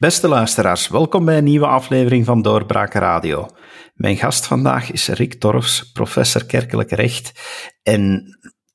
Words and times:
Beste 0.00 0.28
luisteraars, 0.28 0.88
welkom 0.88 1.24
bij 1.24 1.38
een 1.38 1.44
nieuwe 1.44 1.66
aflevering 1.66 2.24
van 2.24 2.42
Doorbraak 2.42 2.92
Radio. 2.92 3.46
Mijn 3.94 4.16
gast 4.16 4.46
vandaag 4.46 4.90
is 4.90 5.08
Rick 5.08 5.34
Torfs, 5.34 5.92
professor 5.92 6.46
kerkelijk 6.46 6.90
recht 6.90 7.32
en 7.82 8.24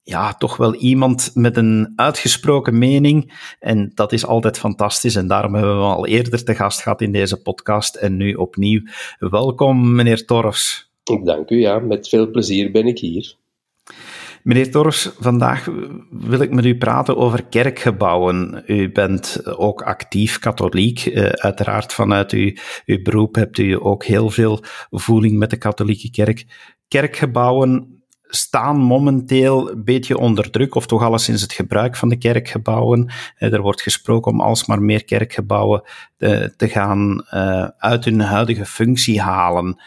ja, 0.04 0.34
toch 0.34 0.58
wel 0.58 0.76
iemand 0.76 1.32
met 1.34 1.58
een 1.58 1.94
uitgesproken 1.96 2.77
mening. 2.77 3.34
En 3.59 3.91
dat 3.94 4.12
is 4.14 4.26
altijd 4.26 4.58
fantastisch. 4.58 5.16
En 5.16 5.27
daarom 5.27 5.54
hebben 5.54 5.77
we 5.77 5.84
al 5.84 6.08
eerder 6.08 6.44
te 6.44 6.55
gast 6.55 6.82
gehad 6.82 7.02
in 7.02 7.12
deze 7.12 7.42
podcast. 7.42 7.96
En 7.96 8.18
nu 8.18 8.34
opnieuw. 8.34 8.82
Welkom, 9.20 9.96
meneer 9.96 10.26
Torfs. 10.26 10.91
Dank 11.23 11.49
u, 11.49 11.60
ja. 11.60 11.80
Met 11.80 12.10
veel 12.10 12.32
plezier 12.32 12.71
ben 12.71 12.88
ik 12.88 12.99
hier. 12.99 13.35
Meneer 14.45 14.72
Torfs, 14.72 15.12
vandaag 15.20 15.67
wil 16.09 16.40
ik 16.40 16.52
met 16.52 16.66
u 16.66 16.77
praten 16.77 17.17
over 17.17 17.45
kerkgebouwen. 17.45 18.63
U 18.68 18.91
bent 18.91 19.55
ook 19.58 19.81
actief 19.81 20.40
katholiek. 20.40 21.05
Uh, 21.05 21.26
uiteraard 21.26 21.94
vanuit 21.94 22.31
uw, 22.31 22.52
uw 22.85 23.02
beroep 23.02 23.35
hebt 23.35 23.58
u 23.58 23.77
ook 23.81 24.04
heel 24.04 24.30
veel 24.30 24.63
voeling 24.91 25.38
met 25.38 25.49
de 25.49 25.58
katholieke 25.58 26.09
kerk. 26.09 26.45
Kerkgebouwen 26.88 28.04
staan 28.21 28.77
momenteel 28.77 29.71
een 29.71 29.84
beetje 29.84 30.18
onder 30.18 30.52
druk, 30.52 30.76
of 30.76 30.88
toch 30.88 31.02
alleszins 31.02 31.41
het 31.41 31.54
gebruik 31.54 31.96
van 31.96 32.09
de 32.09 32.18
kerkgebouwen. 32.18 33.12
Eh, 33.35 33.54
er 33.54 33.62
wordt 33.62 33.82
gesproken 33.82 34.32
om 34.32 34.41
alsmaar 34.41 34.82
meer 34.82 35.05
kerkgebouwen 35.05 35.84
eh, 36.18 36.43
te 36.43 36.68
gaan 36.68 37.26
uit 37.77 38.05
hun 38.05 38.20
huidige 38.20 38.66
functie 38.66 39.21
halen. 39.21 39.82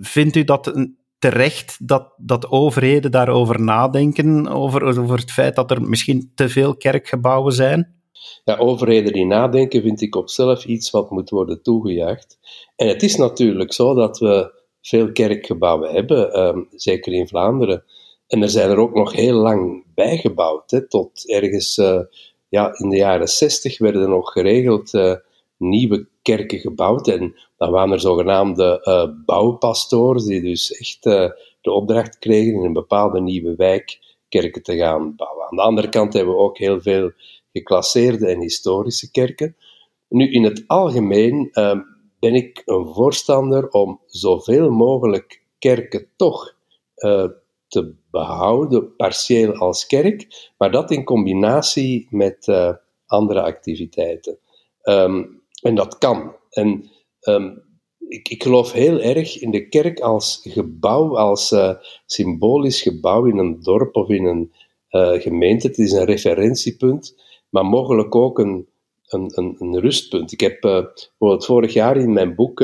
Vindt 0.00 0.36
u 0.36 0.44
dat 0.44 0.76
een 0.76 1.02
terecht 1.30 1.88
dat, 1.88 2.12
dat 2.16 2.50
overheden 2.50 3.10
daarover 3.10 3.60
nadenken, 3.60 4.48
over, 4.48 5.00
over 5.00 5.18
het 5.18 5.32
feit 5.32 5.54
dat 5.54 5.70
er 5.70 5.82
misschien 5.82 6.32
te 6.34 6.48
veel 6.48 6.76
kerkgebouwen 6.76 7.52
zijn? 7.52 7.94
Ja, 8.44 8.56
overheden 8.56 9.12
die 9.12 9.26
nadenken 9.26 9.82
vind 9.82 10.00
ik 10.00 10.16
op 10.16 10.28
zelf 10.30 10.64
iets 10.64 10.90
wat 10.90 11.10
moet 11.10 11.30
worden 11.30 11.62
toegejuicht. 11.62 12.38
En 12.76 12.88
het 12.88 13.02
is 13.02 13.16
natuurlijk 13.16 13.72
zo 13.72 13.94
dat 13.94 14.18
we 14.18 14.62
veel 14.82 15.12
kerkgebouwen 15.12 15.90
hebben, 15.90 16.32
ehm, 16.32 16.58
zeker 16.70 17.12
in 17.12 17.28
Vlaanderen. 17.28 17.84
En 18.26 18.42
er 18.42 18.50
zijn 18.50 18.70
er 18.70 18.78
ook 18.78 18.94
nog 18.94 19.12
heel 19.12 19.36
lang 19.36 19.84
bijgebouwd. 19.94 20.84
Tot 20.88 21.28
ergens 21.28 21.78
uh, 21.78 22.00
ja, 22.48 22.78
in 22.78 22.88
de 22.88 22.96
jaren 22.96 23.28
zestig 23.28 23.78
werden 23.78 24.02
er 24.02 24.08
nog 24.08 24.32
geregeld 24.32 24.94
uh, 24.94 25.14
nieuwe 25.68 26.08
kerken 26.22 26.58
gebouwd. 26.58 27.08
En 27.08 27.34
dan 27.56 27.70
waren 27.70 27.92
er 27.92 28.00
zogenaamde 28.00 28.80
uh, 28.84 29.24
bouwpastoors, 29.24 30.24
die 30.24 30.42
dus 30.42 30.72
echt 30.72 31.06
uh, 31.06 31.30
de 31.60 31.70
opdracht 31.70 32.18
kregen 32.18 32.54
in 32.54 32.64
een 32.64 32.72
bepaalde 32.72 33.20
nieuwe 33.20 33.54
wijk 33.56 33.98
kerken 34.28 34.62
te 34.62 34.76
gaan 34.76 35.16
bouwen. 35.16 35.46
Aan 35.46 35.56
de 35.56 35.62
andere 35.62 35.88
kant 35.88 36.12
hebben 36.12 36.34
we 36.34 36.40
ook 36.40 36.58
heel 36.58 36.80
veel 36.80 37.10
geclasseerde 37.52 38.26
en 38.26 38.40
historische 38.40 39.10
kerken. 39.10 39.56
Nu, 40.08 40.30
in 40.30 40.42
het 40.42 40.64
algemeen 40.66 41.48
uh, 41.52 41.80
ben 42.18 42.34
ik 42.34 42.62
een 42.64 42.86
voorstander 42.86 43.68
om 43.68 44.00
zoveel 44.06 44.70
mogelijk 44.70 45.42
kerken 45.58 46.06
toch 46.16 46.52
te 47.68 47.94
behouden, 48.10 48.96
partieel 48.96 49.52
als 49.52 49.86
kerk, 49.86 50.50
maar 50.58 50.70
dat 50.70 50.90
in 50.90 51.04
combinatie 51.04 52.06
met 52.10 52.48
andere 53.06 53.42
activiteiten. 53.42 54.38
Um, 54.82 55.42
en 55.64 55.74
dat 55.74 55.98
kan. 55.98 56.36
En 56.50 56.90
um, 57.28 57.62
ik, 58.08 58.28
ik, 58.28 58.42
geloof 58.42 58.72
heel 58.72 59.00
erg 59.00 59.40
in 59.40 59.50
de 59.50 59.68
kerk 59.68 60.00
als 60.00 60.40
gebouw, 60.42 61.16
als 61.16 61.52
uh, 61.52 61.74
symbolisch 62.06 62.82
gebouw 62.82 63.24
in 63.24 63.38
een 63.38 63.62
dorp 63.62 63.96
of 63.96 64.08
in 64.08 64.24
een 64.24 64.52
uh, 64.90 65.20
gemeente. 65.20 65.66
Het 65.66 65.78
is 65.78 65.92
een 65.92 66.04
referentiepunt, 66.04 67.16
maar 67.48 67.64
mogelijk 67.64 68.14
ook 68.14 68.38
een, 68.38 68.68
een, 69.06 69.54
een, 69.58 69.80
rustpunt. 69.80 70.32
Ik 70.32 70.40
heb 70.40 70.64
uh, 70.64 70.84
vorig 71.18 71.72
jaar 71.72 71.96
in 71.96 72.12
mijn 72.12 72.34
boek 72.34 72.58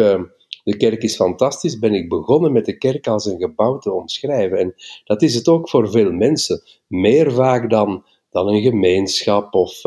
De 0.65 0.77
kerk 0.77 1.03
is 1.03 1.17
fantastisch, 1.17 1.79
ben 1.79 1.95
ik 1.95 2.09
begonnen 2.09 2.53
met 2.53 2.65
de 2.65 2.79
kerk 2.79 3.07
als 3.07 3.27
een 3.27 3.39
gebouw 3.39 3.79
te 3.79 3.93
omschrijven. 3.93 4.59
En 4.59 4.75
dat 5.05 5.23
is 5.23 5.35
het 5.35 5.49
ook 5.49 5.69
voor 5.69 5.91
veel 5.91 6.13
mensen. 6.13 6.63
Meer 6.87 7.33
vaak 7.33 7.71
dan, 7.71 8.05
dan 8.31 8.49
een 8.49 8.63
gemeenschap 8.63 9.55
of 9.55 9.81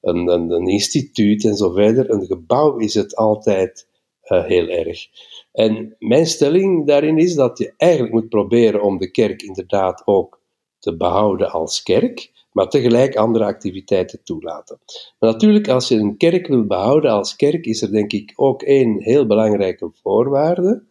een, 0.00 0.28
een, 0.28 0.66
instituut 0.66 1.44
en 1.44 1.56
zo 1.56 1.70
verder. 1.70 2.10
Een 2.10 2.26
gebouw 2.26 2.76
is 2.76 2.94
het 2.94 3.16
altijd 3.16 3.88
uh, 4.24 4.44
heel 4.44 4.68
erg. 4.68 5.06
En 5.52 5.96
mijn 5.98 6.26
stelling 6.26 6.86
daarin 6.86 7.18
is 7.18 7.34
dat 7.34 7.58
je 7.58 7.74
eigenlijk 7.76 8.12
moet 8.12 8.28
proberen 8.28 8.82
om 8.82 8.98
de 8.98 9.10
kerk 9.10 9.42
inderdaad 9.42 10.02
ook 10.04 10.40
te 10.78 10.96
behouden 10.96 11.50
als 11.50 11.82
kerk, 11.82 12.30
maar 12.52 12.68
tegelijk 12.68 13.16
andere 13.16 13.44
activiteiten 13.44 14.22
toelaten. 14.24 14.78
Maar 15.18 15.32
natuurlijk, 15.32 15.68
als 15.68 15.88
je 15.88 15.96
een 15.96 16.16
kerk 16.16 16.46
wil 16.46 16.66
behouden 16.66 17.10
als 17.10 17.36
kerk, 17.36 17.66
is 17.66 17.82
er 17.82 17.90
denk 17.90 18.12
ik 18.12 18.32
ook 18.36 18.62
één 18.62 19.02
heel 19.02 19.26
belangrijke 19.26 19.90
voorwaarde. 20.02 20.84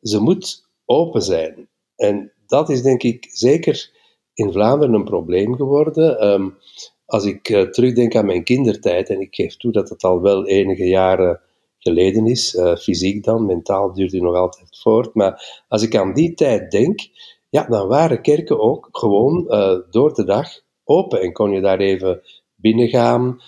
Ze 0.00 0.20
moet 0.20 0.68
open 0.84 1.22
zijn. 1.22 1.68
En 1.96 2.32
dat 2.46 2.68
is 2.68 2.82
denk 2.82 3.02
ik 3.02 3.26
zeker 3.30 3.90
in 4.34 4.52
Vlaanderen 4.52 4.94
een 4.94 5.04
probleem 5.04 5.56
geworden. 5.56 6.26
Um, 6.32 6.56
als 7.06 7.24
ik 7.24 7.48
uh, 7.48 7.62
terugdenk 7.62 8.16
aan 8.16 8.26
mijn 8.26 8.44
kindertijd, 8.44 9.08
en 9.08 9.20
ik 9.20 9.34
geef 9.34 9.56
toe 9.56 9.72
dat 9.72 9.88
het 9.88 10.02
al 10.02 10.20
wel 10.20 10.46
enige 10.46 10.84
jaren 10.84 11.40
geleden 11.78 12.26
is, 12.26 12.54
uh, 12.54 12.76
fysiek 12.76 13.24
dan, 13.24 13.46
mentaal 13.46 13.92
duurt 13.92 14.12
het 14.12 14.22
nog 14.22 14.34
altijd 14.34 14.78
voort, 14.82 15.14
maar 15.14 15.64
als 15.68 15.82
ik 15.82 15.96
aan 15.96 16.14
die 16.14 16.34
tijd 16.34 16.70
denk, 16.70 17.00
ja, 17.48 17.66
dan 17.68 17.88
waren 17.88 18.22
kerken 18.22 18.60
ook 18.60 18.88
gewoon 18.92 19.44
uh, 19.48 19.78
door 19.90 20.14
de 20.14 20.24
dag 20.24 20.48
open 20.84 21.20
en 21.20 21.32
kon 21.32 21.50
je 21.50 21.60
daar 21.60 21.78
even 21.78 22.22
binnengaan, 22.54 23.40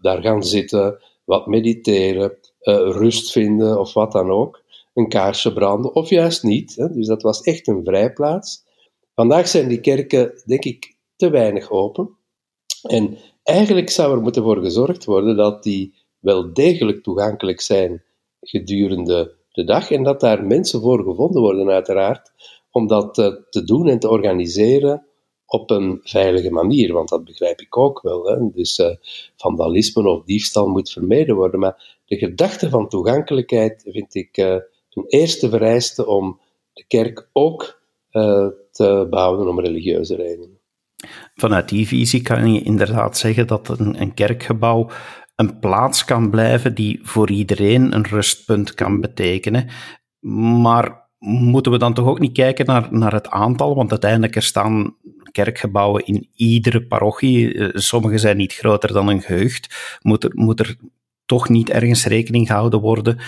daar 0.00 0.22
gaan 0.22 0.42
zitten, 0.44 1.02
wat 1.24 1.46
mediteren, 1.46 2.38
rust 2.60 3.32
vinden 3.32 3.78
of 3.80 3.92
wat 3.92 4.12
dan 4.12 4.30
ook, 4.30 4.62
een 4.94 5.08
kaarsje 5.08 5.52
branden 5.52 5.94
of 5.94 6.08
juist 6.08 6.42
niet. 6.42 6.76
Hè? 6.76 6.92
Dus 6.92 7.06
dat 7.06 7.22
was 7.22 7.40
echt 7.40 7.66
een 7.68 7.84
vrijplaats. 7.84 8.64
Vandaag 9.14 9.48
zijn 9.48 9.68
die 9.68 9.80
kerken, 9.80 10.42
denk 10.44 10.64
ik, 10.64 10.96
te 11.16 11.30
weinig 11.30 11.70
open. 11.70 12.17
En 12.82 13.18
eigenlijk 13.42 13.90
zou 13.90 14.16
er 14.16 14.22
moeten 14.22 14.42
voor 14.42 14.62
gezorgd 14.62 15.04
worden 15.04 15.36
dat 15.36 15.62
die 15.62 15.94
wel 16.18 16.52
degelijk 16.52 17.02
toegankelijk 17.02 17.60
zijn 17.60 18.02
gedurende 18.40 19.36
de 19.58 19.64
dag 19.64 19.90
en 19.90 20.02
dat 20.02 20.20
daar 20.20 20.44
mensen 20.44 20.80
voor 20.80 21.02
gevonden 21.02 21.42
worden, 21.42 21.68
uiteraard, 21.68 22.32
om 22.70 22.86
dat 22.86 23.18
eh, 23.18 23.34
te 23.50 23.64
doen 23.64 23.88
en 23.88 23.98
te 23.98 24.08
organiseren 24.08 25.06
op 25.46 25.70
een 25.70 26.00
veilige 26.02 26.50
manier, 26.50 26.92
want 26.92 27.08
dat 27.08 27.24
begrijp 27.24 27.60
ik 27.60 27.76
ook 27.76 28.02
wel. 28.02 28.24
Hè? 28.24 28.50
Dus 28.50 28.78
uh, 28.78 28.94
vandalisme 29.36 30.08
of 30.08 30.24
diefstal 30.24 30.66
moet 30.66 30.90
vermeden 30.90 31.36
worden, 31.36 31.60
maar 31.60 32.00
de 32.04 32.16
gedachte 32.16 32.68
van 32.68 32.88
toegankelijkheid 32.88 33.82
vind 33.86 34.14
ik 34.14 34.36
uh, 34.36 34.56
een 34.90 35.04
eerste 35.06 35.48
vereiste 35.48 36.06
om 36.06 36.40
de 36.72 36.84
kerk 36.86 37.28
ook 37.32 37.76
te 38.70 39.06
behouden 39.10 39.48
om 39.48 39.60
religieuze 39.60 40.14
redenen. 40.14 40.57
Vanuit 41.34 41.68
die 41.68 41.86
visie 41.86 42.22
kan 42.22 42.52
je 42.52 42.62
inderdaad 42.62 43.18
zeggen 43.18 43.46
dat 43.46 43.78
een, 43.78 44.00
een 44.00 44.14
kerkgebouw 44.14 44.90
een 45.34 45.58
plaats 45.58 46.04
kan 46.04 46.30
blijven 46.30 46.74
die 46.74 47.00
voor 47.02 47.30
iedereen 47.30 47.94
een 47.94 48.06
rustpunt 48.06 48.74
kan 48.74 49.00
betekenen. 49.00 49.68
Maar 50.62 51.08
moeten 51.18 51.72
we 51.72 51.78
dan 51.78 51.94
toch 51.94 52.06
ook 52.06 52.18
niet 52.18 52.32
kijken 52.32 52.66
naar, 52.66 52.88
naar 52.90 53.12
het 53.12 53.28
aantal? 53.28 53.74
Want 53.74 53.90
uiteindelijk 53.90 54.36
er 54.36 54.42
staan 54.42 54.96
kerkgebouwen 55.32 56.06
in 56.06 56.28
iedere 56.34 56.86
parochie. 56.86 57.54
Eh, 57.54 57.68
sommige 57.72 58.18
zijn 58.18 58.36
niet 58.36 58.54
groter 58.54 58.92
dan 58.92 59.08
een 59.08 59.22
gehucht. 59.22 59.98
Moet 60.02 60.24
er, 60.24 60.30
moet 60.34 60.60
er 60.60 60.76
toch 61.26 61.48
niet 61.48 61.70
ergens 61.70 62.06
rekening 62.06 62.46
gehouden 62.46 62.80
worden 62.80 63.18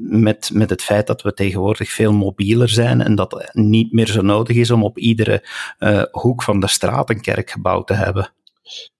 met, 0.00 0.50
met 0.52 0.70
het 0.70 0.82
feit 0.82 1.06
dat 1.06 1.22
we 1.22 1.34
tegenwoordig 1.34 1.90
veel 1.90 2.12
mobieler 2.12 2.68
zijn 2.68 3.00
en 3.00 3.14
dat 3.14 3.32
het 3.32 3.50
niet 3.54 3.92
meer 3.92 4.06
zo 4.06 4.20
nodig 4.20 4.56
is 4.56 4.70
om 4.70 4.84
op 4.84 4.98
iedere 4.98 5.44
uh, 5.78 6.02
hoek 6.10 6.42
van 6.42 6.60
de 6.60 6.68
straat 6.68 7.10
een 7.10 7.20
kerkgebouw 7.20 7.84
te 7.84 7.94
hebben. 7.94 8.32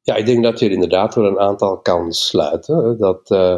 Ja, 0.02 0.14
ik 0.14 0.26
denk 0.26 0.42
dat 0.42 0.58
je 0.58 0.66
er 0.66 0.72
inderdaad 0.72 1.14
wel 1.14 1.26
een 1.26 1.38
aantal 1.38 1.78
kan 1.78 2.12
sluiten. 2.12 2.98
Dat 2.98 3.30
uh, 3.30 3.56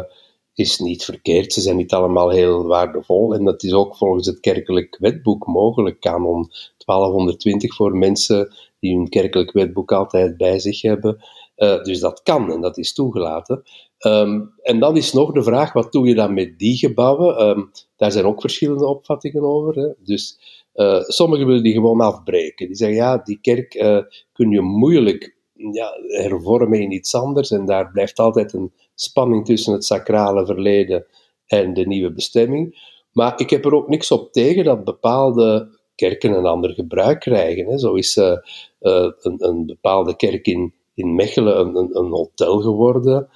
is 0.53 0.79
niet 0.79 1.03
verkeerd. 1.03 1.53
Ze 1.53 1.61
zijn 1.61 1.75
niet 1.75 1.93
allemaal 1.93 2.29
heel 2.29 2.65
waardevol. 2.65 3.33
En 3.33 3.43
dat 3.43 3.63
is 3.63 3.73
ook 3.73 3.95
volgens 3.95 4.27
het 4.27 4.39
kerkelijk 4.39 4.97
wetboek 4.99 5.47
mogelijk. 5.47 5.99
Kanon 5.99 6.49
1220 6.85 7.75
voor 7.75 7.97
mensen 7.97 8.53
die 8.79 8.95
hun 8.95 9.09
kerkelijk 9.09 9.51
wetboek 9.51 9.91
altijd 9.91 10.37
bij 10.37 10.59
zich 10.59 10.81
hebben. 10.81 11.17
Uh, 11.57 11.83
dus 11.83 11.99
dat 11.99 12.21
kan 12.23 12.51
en 12.51 12.61
dat 12.61 12.77
is 12.77 12.93
toegelaten. 12.93 13.63
Um, 14.07 14.53
en 14.61 14.79
dan 14.79 14.97
is 14.97 15.13
nog 15.13 15.31
de 15.31 15.43
vraag, 15.43 15.73
wat 15.73 15.91
doe 15.91 16.07
je 16.07 16.15
dan 16.15 16.33
met 16.33 16.59
die 16.59 16.77
gebouwen? 16.77 17.47
Um, 17.47 17.71
daar 17.95 18.11
zijn 18.11 18.25
ook 18.25 18.41
verschillende 18.41 18.87
opvattingen 18.87 19.43
over. 19.43 19.75
Hè? 19.75 19.87
Dus 20.03 20.39
uh, 20.75 21.01
sommigen 21.01 21.45
willen 21.45 21.63
die 21.63 21.73
gewoon 21.73 22.01
afbreken. 22.01 22.67
Die 22.67 22.75
zeggen, 22.75 22.97
ja, 22.97 23.17
die 23.17 23.39
kerk 23.41 23.75
uh, 23.75 24.01
kun 24.33 24.49
je 24.49 24.61
moeilijk 24.61 25.35
ja, 25.53 25.93
hervormen 26.07 26.81
in 26.81 26.91
iets 26.91 27.15
anders. 27.15 27.51
En 27.51 27.65
daar 27.65 27.91
blijft 27.91 28.19
altijd 28.19 28.53
een 28.53 28.71
spanning 28.95 29.45
tussen 29.45 29.73
het 29.73 29.85
sacrale 29.85 30.45
verleden 30.45 31.05
en 31.45 31.73
de 31.73 31.87
nieuwe 31.87 32.13
bestemming. 32.13 32.89
Maar 33.11 33.39
ik 33.39 33.49
heb 33.49 33.65
er 33.65 33.73
ook 33.73 33.87
niks 33.87 34.11
op 34.11 34.31
tegen 34.31 34.63
dat 34.63 34.83
bepaalde 34.83 35.79
kerken 35.95 36.31
een 36.31 36.45
ander 36.45 36.69
gebruik 36.69 37.19
krijgen. 37.19 37.65
Hè. 37.65 37.77
Zo 37.77 37.93
is 37.93 38.17
uh, 38.17 38.37
een, 38.79 39.35
een, 39.37 39.65
bepaalde 39.65 40.15
kerk 40.15 40.47
in, 40.47 40.73
in 40.93 41.15
Mechelen 41.15 41.59
een, 41.59 41.75
een, 41.75 41.97
een 41.97 42.11
hotel 42.11 42.61
geworden. 42.61 43.29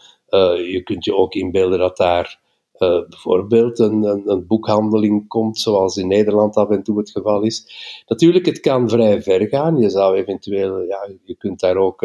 Je 0.72 0.82
kunt 0.84 1.06
je 1.06 1.16
ook 1.16 1.34
inbeelden 1.34 1.80
dat 1.80 1.98
daar 1.98 2.40
bijvoorbeeld 2.78 3.80
een, 3.80 4.04
een, 4.04 4.30
een, 4.30 4.48
boekhandeling 4.48 5.28
komt, 5.28 5.60
zoals 5.60 5.98
in 5.98 6.08
Nederland 6.08 6.56
af 6.56 6.70
en 6.70 6.84
toe 6.84 6.98
het 6.98 7.12
geval 7.12 7.42
is. 7.42 7.68
Natuurlijk, 8.08 8.46
het 8.46 8.60
kan 8.60 8.90
vrij 8.90 9.22
ver 9.22 9.48
gaan. 9.48 9.78
Je 9.78 9.90
zou 9.90 10.16
eventueel, 10.16 10.82
ja, 10.82 11.10
je 11.24 11.36
kunt 11.36 11.60
daar 11.60 11.78
ook 11.78 12.02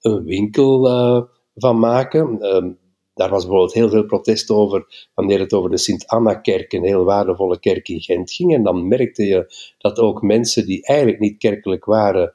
een 0.00 0.24
winkel 0.24 0.88
van 1.54 1.78
maken. 1.78 2.40
Ehm, 2.40 2.70
daar 3.14 3.30
was 3.30 3.42
bijvoorbeeld 3.42 3.74
heel 3.74 3.88
veel 3.88 4.06
protest 4.06 4.50
over 4.50 5.08
wanneer 5.14 5.38
het 5.38 5.52
over 5.52 5.70
de 5.70 5.78
Sint-Anna-kerk, 5.78 6.72
een 6.72 6.84
heel 6.84 7.04
waardevolle 7.04 7.58
kerk 7.58 7.88
in 7.88 8.00
Gent 8.00 8.32
ging. 8.32 8.54
En 8.54 8.62
dan 8.62 8.88
merkte 8.88 9.24
je 9.24 9.54
dat 9.78 9.98
ook 9.98 10.22
mensen 10.22 10.66
die 10.66 10.86
eigenlijk 10.86 11.20
niet 11.20 11.38
kerkelijk 11.38 11.84
waren, 11.84 12.32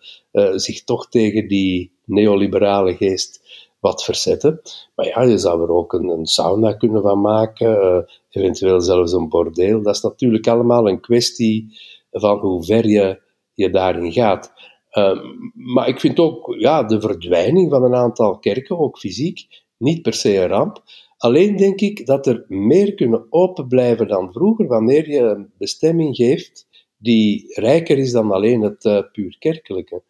zich 0.56 0.84
toch 0.84 1.10
tegen 1.10 1.48
die 1.48 1.92
neoliberale 2.06 2.96
geest 2.96 3.41
wat 3.82 4.04
verzetten. 4.04 4.62
Maar 4.96 5.06
ja, 5.06 5.22
je 5.22 5.38
zou 5.38 5.62
er 5.62 5.72
ook 5.72 5.94
een, 5.94 6.08
een 6.08 6.26
sauna 6.26 6.74
kunnen 6.74 7.02
van 7.02 7.22
maken, 7.22 7.84
uh, 7.84 7.98
eventueel 8.30 8.82
zelfs 8.82 9.14
een 9.14 9.30
bordeel. 9.30 9.82
Dat 9.82 9.96
is 9.96 10.02
natuurlijk 10.02 10.48
allemaal 10.48 10.90
een 10.90 11.00
kwestie 11.00 11.80
van 12.12 12.40
hoe 12.40 12.64
ver 12.64 12.88
je, 12.88 13.22
je 13.54 13.70
daarin 13.70 14.12
gaat. 14.12 14.54
Uh, 14.92 15.20
maar 15.54 15.88
ik 15.88 16.00
vind 16.00 16.20
ook 16.20 16.56
ja, 16.58 16.84
de 16.84 17.02
verdwijning 17.02 17.72
van 17.72 17.84
een 17.84 17.96
aantal 17.96 18.40
kerken, 18.40 18.80
ook 18.80 19.00
fysiek, 19.00 19.48
niet 19.78 20.02
per 20.02 20.14
se 20.14 20.38
een 20.38 20.48
ramp. 20.48 20.84
Alleen 21.18 21.56
denk 21.56 21.82
ik 21.82 22.06
dat 22.06 22.28
er 22.28 22.46
meer 22.48 22.94
kunnen 22.94 23.26
open 23.30 23.68
blijven 23.68 24.08
dan 24.08 24.32
vroeger 24.32 24.68
wanneer 24.68 25.10
je 25.10 25.20
een 25.20 25.52
bestemming 25.58 26.16
geeft 26.16 26.68
die 26.98 27.54
rijker 27.54 27.98
is 27.98 28.12
dan 28.12 28.32
alleen 28.32 28.62
het 28.62 28.86
uh, 28.86 29.00
puur 29.12 29.36
kerkelijke. 29.40 30.04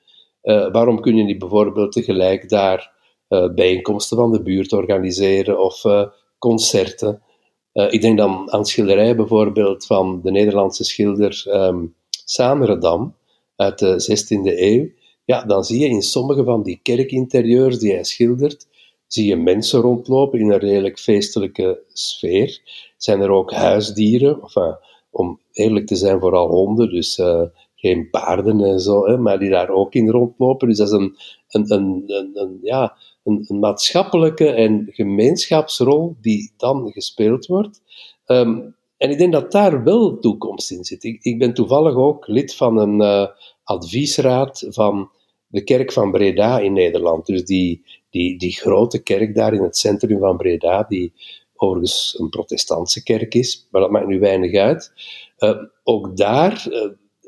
Uh, 0.44 0.72
waarom 0.72 1.02
kun 1.02 1.16
je 1.16 1.24
niet 1.24 1.40
bijvoorbeeld 1.40 1.92
tegelijk 1.92 2.50
daar 2.50 3.00
bijeenkomsten 3.56 4.18
van 4.18 4.32
de 4.32 4.42
buurt 4.42 4.74
organiseren 4.74 5.60
of 5.60 5.82
concerten? 6.38 7.22
ik 7.74 8.02
denk 8.02 8.18
dan 8.18 8.52
aan 8.52 8.66
schilderijen 8.66 9.16
bijvoorbeeld 9.16 9.86
van 9.86 10.22
de 10.24 10.32
Nederlandse 10.32 10.84
schilder 10.84 11.44
um, 11.48 11.96
uit 13.56 13.80
de 13.80 14.24
16e 14.26 14.60
eeuw. 14.60 14.90
Ja, 15.26 15.44
dan 15.44 15.64
zie 15.64 15.80
je 15.80 15.88
in 15.88 16.02
sommige 16.02 16.44
van 16.44 16.64
die 16.64 16.80
kerkinterieurs 16.84 17.80
die 17.80 17.92
hij 17.94 18.04
schildert, 18.04 18.68
zie 19.08 19.26
je 19.26 19.36
mensen 19.36 19.82
rondlopen 19.82 20.40
in 20.40 20.52
een 20.52 20.60
redelijk 20.60 21.00
feestelijke 21.00 21.82
sfeer. 21.94 22.62
Zijn 22.98 23.22
er 23.22 23.30
ook 23.30 23.52
huisdieren, 23.52 24.40
om 25.10 25.40
eerlijk 25.52 25.88
te 25.88 25.96
zijn, 25.96 26.20
vooral 26.20 26.48
honden, 26.48 26.90
dus 26.90 27.22
geen 27.82 28.10
paarden 28.10 28.62
en 28.62 28.80
zo, 28.80 29.18
maar 29.18 29.40
die 29.40 29.50
daar 29.50 29.70
ook 29.70 29.94
in 29.94 30.10
rondlopen. 30.10 30.68
Dus 30.68 30.78
dat 30.78 30.88
is 30.88 30.94
een, 30.94 31.16
een, 31.48 31.72
een, 31.74 32.32
een, 32.34 32.60
ja, 32.62 32.98
een, 33.24 33.60
maatschappelijke 33.60 34.50
en 34.50 34.88
gemeenschapsrol 34.92 36.16
die 36.22 36.54
dan 36.58 36.92
gespeeld 36.92 37.46
wordt. 37.46 37.82
Um, 38.26 38.76
en 38.98 39.10
ik 39.10 39.18
denk 39.18 39.34
dat 39.34 39.52
daar 39.52 39.84
wel 39.84 40.20
toekomst 40.20 40.72
in 40.72 40.84
zit. 40.84 41.04
Ik, 41.04 41.24
ik 41.24 41.40
ben 41.40 41.54
toevallig 41.54 41.96
ook 41.96 42.28
lid 42.28 42.56
van 42.56 42.78
een 42.78 43.02
uh, 43.02 43.28
adviesraad 43.64 44.66
van 44.70 45.10
de 45.48 45.64
kerk 45.64 45.92
van 45.92 46.12
Breda 46.12 46.60
in 46.60 46.74
Nederland. 46.74 47.26
Dus 47.26 47.46
die, 47.46 47.86
die, 48.10 48.38
die 48.38 48.52
grote 48.52 49.04
kerk 49.04 49.36
daar 49.36 49.54
in 49.54 49.64
het 49.64 49.78
centrum 49.78 50.20
van 50.20 50.38
Breda, 50.38 50.84
die 50.84 51.14
overigens 51.56 52.16
een 52.20 52.30
protestantse 52.30 53.04
kerk 53.04 53.34
is, 53.34 53.68
maar 53.72 53.82
dat 53.82 53.92
maakt 53.92 54.08
nu 54.08 54.20
weinig 54.20 54.56
uit. 54.56 54.94
Uh, 55.40 55.58
ook 55.84 56.18
daar 56.18 56.66
uh, 56.70 56.86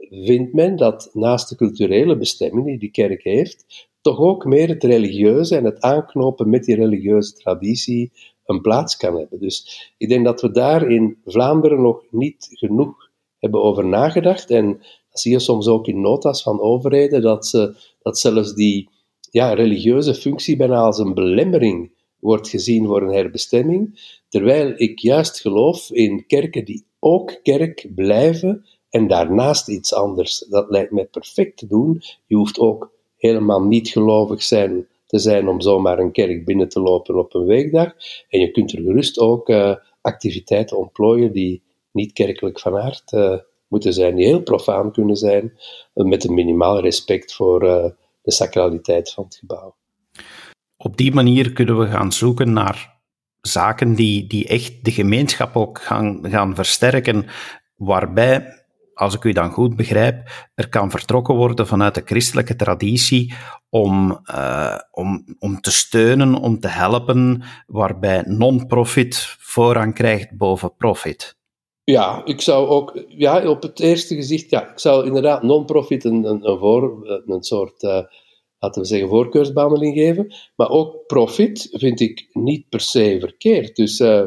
vindt 0.09 0.53
men 0.53 0.75
dat 0.75 1.09
naast 1.13 1.49
de 1.49 1.55
culturele 1.55 2.17
bestemming 2.17 2.65
die 2.65 2.79
die 2.79 2.91
kerk 2.91 3.23
heeft, 3.23 3.87
toch 4.01 4.19
ook 4.19 4.45
meer 4.45 4.67
het 4.67 4.83
religieuze 4.83 5.55
en 5.55 5.63
het 5.63 5.81
aanknopen 5.81 6.49
met 6.49 6.63
die 6.63 6.75
religieuze 6.75 7.33
traditie 7.33 8.11
een 8.45 8.61
plaats 8.61 8.97
kan 8.97 9.17
hebben. 9.17 9.39
Dus 9.39 9.91
ik 9.97 10.09
denk 10.09 10.25
dat 10.25 10.41
we 10.41 10.51
daar 10.51 10.91
in 10.91 11.17
Vlaanderen 11.25 11.81
nog 11.81 12.03
niet 12.09 12.47
genoeg 12.51 13.09
hebben 13.39 13.63
over 13.63 13.85
nagedacht. 13.85 14.49
En 14.49 14.67
dat 15.09 15.19
zie 15.19 15.31
je 15.31 15.39
soms 15.39 15.67
ook 15.67 15.87
in 15.87 16.01
notas 16.01 16.43
van 16.43 16.61
overheden, 16.61 17.21
dat, 17.21 17.47
ze, 17.47 17.75
dat 18.01 18.19
zelfs 18.19 18.53
die 18.53 18.89
ja, 19.31 19.53
religieuze 19.53 20.13
functie 20.13 20.55
bijna 20.55 20.77
als 20.77 20.97
een 20.97 21.13
belemmering 21.13 21.91
wordt 22.19 22.49
gezien 22.49 22.85
voor 22.85 23.01
een 23.01 23.13
herbestemming, 23.13 23.99
terwijl 24.29 24.73
ik 24.75 24.99
juist 24.99 25.39
geloof 25.39 25.91
in 25.91 26.25
kerken 26.25 26.65
die 26.65 26.85
ook 26.99 27.39
kerk 27.43 27.87
blijven 27.95 28.65
en 28.93 29.07
daarnaast 29.07 29.67
iets 29.67 29.93
anders. 29.93 30.45
Dat 30.49 30.69
lijkt 30.69 30.91
mij 30.91 31.05
perfect 31.05 31.57
te 31.57 31.67
doen. 31.67 32.01
Je 32.25 32.35
hoeft 32.35 32.59
ook 32.59 32.91
helemaal 33.17 33.61
niet 33.61 33.89
gelovig 33.89 34.43
zijn, 34.43 34.87
te 35.05 35.19
zijn 35.19 35.47
om 35.47 35.61
zomaar 35.61 35.99
een 35.99 36.11
kerk 36.11 36.45
binnen 36.45 36.69
te 36.69 36.79
lopen 36.79 37.15
op 37.15 37.33
een 37.33 37.45
weekdag. 37.45 37.93
En 38.29 38.39
je 38.39 38.51
kunt 38.51 38.73
er 38.73 38.81
gerust 38.81 39.19
ook 39.19 39.49
uh, 39.49 39.75
activiteiten 40.01 40.77
ontplooien 40.77 41.31
die 41.31 41.63
niet 41.91 42.13
kerkelijk 42.13 42.59
van 42.59 42.77
aard 42.77 43.11
uh, 43.11 43.37
moeten 43.67 43.93
zijn, 43.93 44.15
die 44.15 44.25
heel 44.25 44.41
profaan 44.41 44.91
kunnen 44.91 45.15
zijn, 45.15 45.57
met 45.93 46.23
een 46.23 46.33
minimaal 46.33 46.79
respect 46.79 47.33
voor 47.33 47.59
de 48.21 48.31
sacraliteit 48.31 49.11
van 49.11 49.23
het 49.23 49.35
gebouw. 49.35 49.75
Op 50.77 50.97
die 50.97 51.13
manier 51.13 51.53
kunnen 51.53 51.79
we 51.79 51.87
gaan 51.87 52.11
zoeken 52.11 52.53
naar 52.53 53.01
zaken 53.41 53.95
die, 53.95 54.27
die 54.27 54.47
echt 54.47 54.85
de 54.85 54.91
gemeenschap 54.91 55.55
ook 55.55 55.81
gaan, 55.81 56.19
gaan 56.29 56.55
versterken, 56.55 57.25
waarbij, 57.75 58.62
als 58.93 59.15
ik 59.15 59.23
u 59.23 59.31
dan 59.31 59.51
goed 59.51 59.75
begrijp, 59.75 60.29
er 60.55 60.69
kan 60.69 60.91
vertrokken 60.91 61.35
worden 61.35 61.67
vanuit 61.67 61.95
de 61.95 62.01
christelijke 62.05 62.55
traditie 62.55 63.33
om, 63.69 64.19
uh, 64.31 64.77
om, 64.91 65.35
om 65.39 65.61
te 65.61 65.71
steunen, 65.71 66.35
om 66.35 66.59
te 66.59 66.67
helpen, 66.67 67.43
waarbij 67.67 68.23
non-profit 68.25 69.35
voorrang 69.39 69.93
krijgt 69.93 70.37
boven 70.37 70.75
profit. 70.75 71.37
Ja, 71.83 72.21
ik 72.25 72.41
zou 72.41 72.67
ook, 72.67 73.03
ja, 73.07 73.49
op 73.49 73.61
het 73.61 73.79
eerste 73.79 74.15
gezicht, 74.15 74.49
ja, 74.49 74.71
ik 74.71 74.79
zou 74.79 75.05
inderdaad 75.05 75.43
non-profit 75.43 76.03
een, 76.03 76.23
een, 76.23 76.59
voor, 76.59 77.07
een 77.25 77.43
soort, 77.43 77.83
uh, 77.83 78.01
laten 78.59 78.81
we 78.81 78.87
zeggen, 78.87 79.09
voorkeursbehandeling 79.09 79.95
geven. 79.95 80.33
Maar 80.55 80.69
ook 80.69 81.05
profit 81.07 81.67
vind 81.71 81.99
ik 81.99 82.27
niet 82.31 82.69
per 82.69 82.79
se 82.79 83.17
verkeerd. 83.19 83.75
Dus 83.75 83.99
uh, 83.99 84.23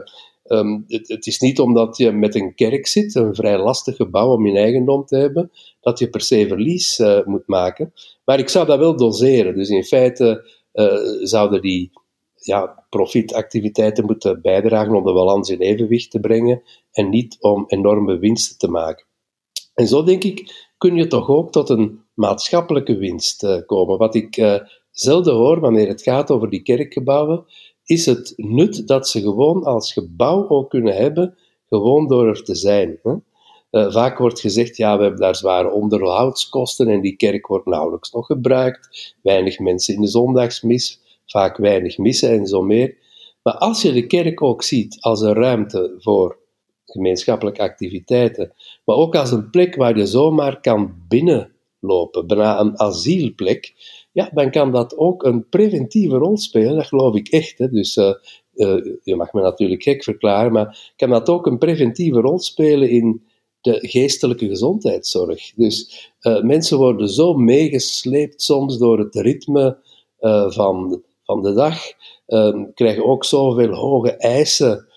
um, 0.49 0.85
het, 0.87 1.27
is 1.27 1.39
niet 1.41 1.61
omdat 1.61 1.97
je 1.97 2.13
met 2.13 2.35
een 2.35 2.55
kerk 2.55 2.87
zit, 2.87 3.15
een 3.15 3.35
vrij 3.35 3.59
lastig 3.59 3.97
gebouw 3.97 4.33
om 4.33 4.47
in 4.47 4.57
eigendom 4.57 5.05
te 5.05 5.17
hebben, 5.17 5.51
dat 5.81 5.99
je 5.99 6.09
per 6.09 6.21
se 6.21 6.47
verlies 6.49 6.99
uh, 6.99 7.25
moet 7.25 7.47
maken. 7.47 7.93
Maar 8.25 8.39
ik 8.39 8.49
zou 8.49 8.67
dat 8.67 8.79
wel 8.79 8.97
doseren. 8.97 9.55
Dus 9.55 9.69
in 9.69 9.85
feite 9.85 10.55
zouden 11.23 11.61
die 11.61 11.91
ja, 12.35 12.85
profitactiviteiten 12.89 14.05
moeten 14.05 14.43
bijdragen 14.43 14.95
om 14.95 15.05
de 15.05 15.13
balans 15.13 15.49
in 15.49 15.59
evenwicht 15.59 16.11
te 16.11 16.21
brengen 16.21 16.63
en 16.93 17.09
niet 17.09 17.37
om 17.41 17.65
enorme 17.67 18.19
winsten 18.19 18.59
te 18.59 18.69
maken. 18.69 19.07
En 19.75 19.87
zo 19.87 20.03
denk 20.03 20.25
ik, 20.25 20.69
kun 20.79 20.97
je 20.97 21.07
toch 21.07 21.29
ook 21.29 21.53
tot 21.53 21.69
een 21.69 22.01
maatschappelijke 22.15 22.97
winst 22.97 23.45
uh, 23.45 23.57
komen. 23.67 23.99
Wat 23.99 24.15
ik 24.15 24.61
zelden 24.97 25.35
hoor 25.35 25.61
wanneer 25.61 25.89
het 25.89 26.03
gaat 26.03 26.31
over 26.31 26.51
die 26.51 26.63
kerkgebouwen, 26.63 27.45
is 27.87 28.07
het 28.07 28.33
nut 28.37 28.87
dat 28.87 29.09
ze 29.09 29.21
gewoon 29.21 29.65
als 29.65 29.93
gebouw 29.93 30.49
ook 30.49 30.71
kunnen 30.71 30.95
hebben, 30.95 31.37
gewoon 31.69 32.09
door 32.09 32.29
er 32.29 32.43
te 32.43 32.55
zijn. 32.55 32.99
Hè? 33.03 33.15
Uh, 33.71 33.93
vaak 33.93 34.19
wordt 34.19 34.41
gezegd, 34.41 34.77
ja, 34.77 34.97
we 34.97 35.03
hebben 35.03 35.21
daar 35.21 35.37
zware 35.37 35.71
onderhoudskosten 35.71 36.89
en 36.89 37.01
die 37.01 37.17
kerk 37.17 37.47
wordt 37.47 37.67
nauwelijks 37.67 38.13
nog 38.13 38.27
gebruikt, 38.27 39.15
weinig 39.23 39.59
mensen 39.59 39.95
in 39.95 40.01
de 40.01 40.07
zondagsmis 40.07 41.01
vaak 41.27 41.57
weinig 41.57 41.99
missen 41.99 42.31
en 42.31 42.47
zo 42.47 42.63
meer. 42.63 42.97
Maar 43.43 43.55
als 43.55 43.83
je 43.83 43.93
de 43.93 44.07
kerk 44.07 44.43
ook 44.43 44.63
ziet 44.63 44.97
als 45.01 45.21
een 45.21 45.35
ruimte 45.35 45.95
voor 45.99 46.39
gemeenschappelijke 46.85 47.63
activiteiten, 47.63 48.53
maar 48.85 48.97
ook 48.97 49.15
als 49.15 49.31
een 49.31 49.51
plek 49.51 49.75
waar 49.75 49.97
je 49.97 50.07
zomaar 50.07 50.61
kan 50.61 50.95
binnenlopen, 51.09 52.27
bijna 52.27 52.61
een 52.61 52.81
asielplek, 52.81 53.75
ja, 54.17 54.31
dan 54.35 54.51
kan 54.51 54.73
dat 54.73 54.97
ook 54.97 55.25
een 55.25 55.49
preventieve 55.49 56.17
rol 56.17 56.37
spelen. 56.37 56.77
Dat 56.77 56.87
geloof 56.87 57.15
ik 57.15 57.29
echt. 57.29 57.59
Hè. 57.59 57.69
Dus 57.69 57.97
uh, 57.97 58.15
uh, 58.55 58.85
je 59.03 59.17
mag 59.17 59.33
me 59.33 59.41
natuurlijk 59.41 59.83
gek 59.83 60.05
verklaren, 60.05 60.53
maar 60.53 60.93
kan 60.97 61.11
dat 61.11 61.29
ook 61.29 61.47
een 61.47 61.59
preventieve 61.59 62.21
rol 62.21 62.39
spelen 62.39 62.91
in 62.91 63.27
de 63.61 63.79
geestelijke 63.89 64.49
gezondheidszorg. 64.49 65.53
Dus 65.55 66.11
uh, 66.21 66.43
mensen 66.43 66.79
worden 66.79 67.09
zo 67.09 67.35
meegesleept 67.35 68.43
soms 68.43 68.79
door 68.79 68.99
het 68.99 69.15
ritme 69.15 69.79
van 70.49 71.03
van 71.23 71.43
de 71.43 71.53
dag 71.53 71.79
krijgen 72.75 73.05
ook 73.05 73.25
zoveel 73.25 73.73
hoge 73.73 74.11
eisen 74.17 74.89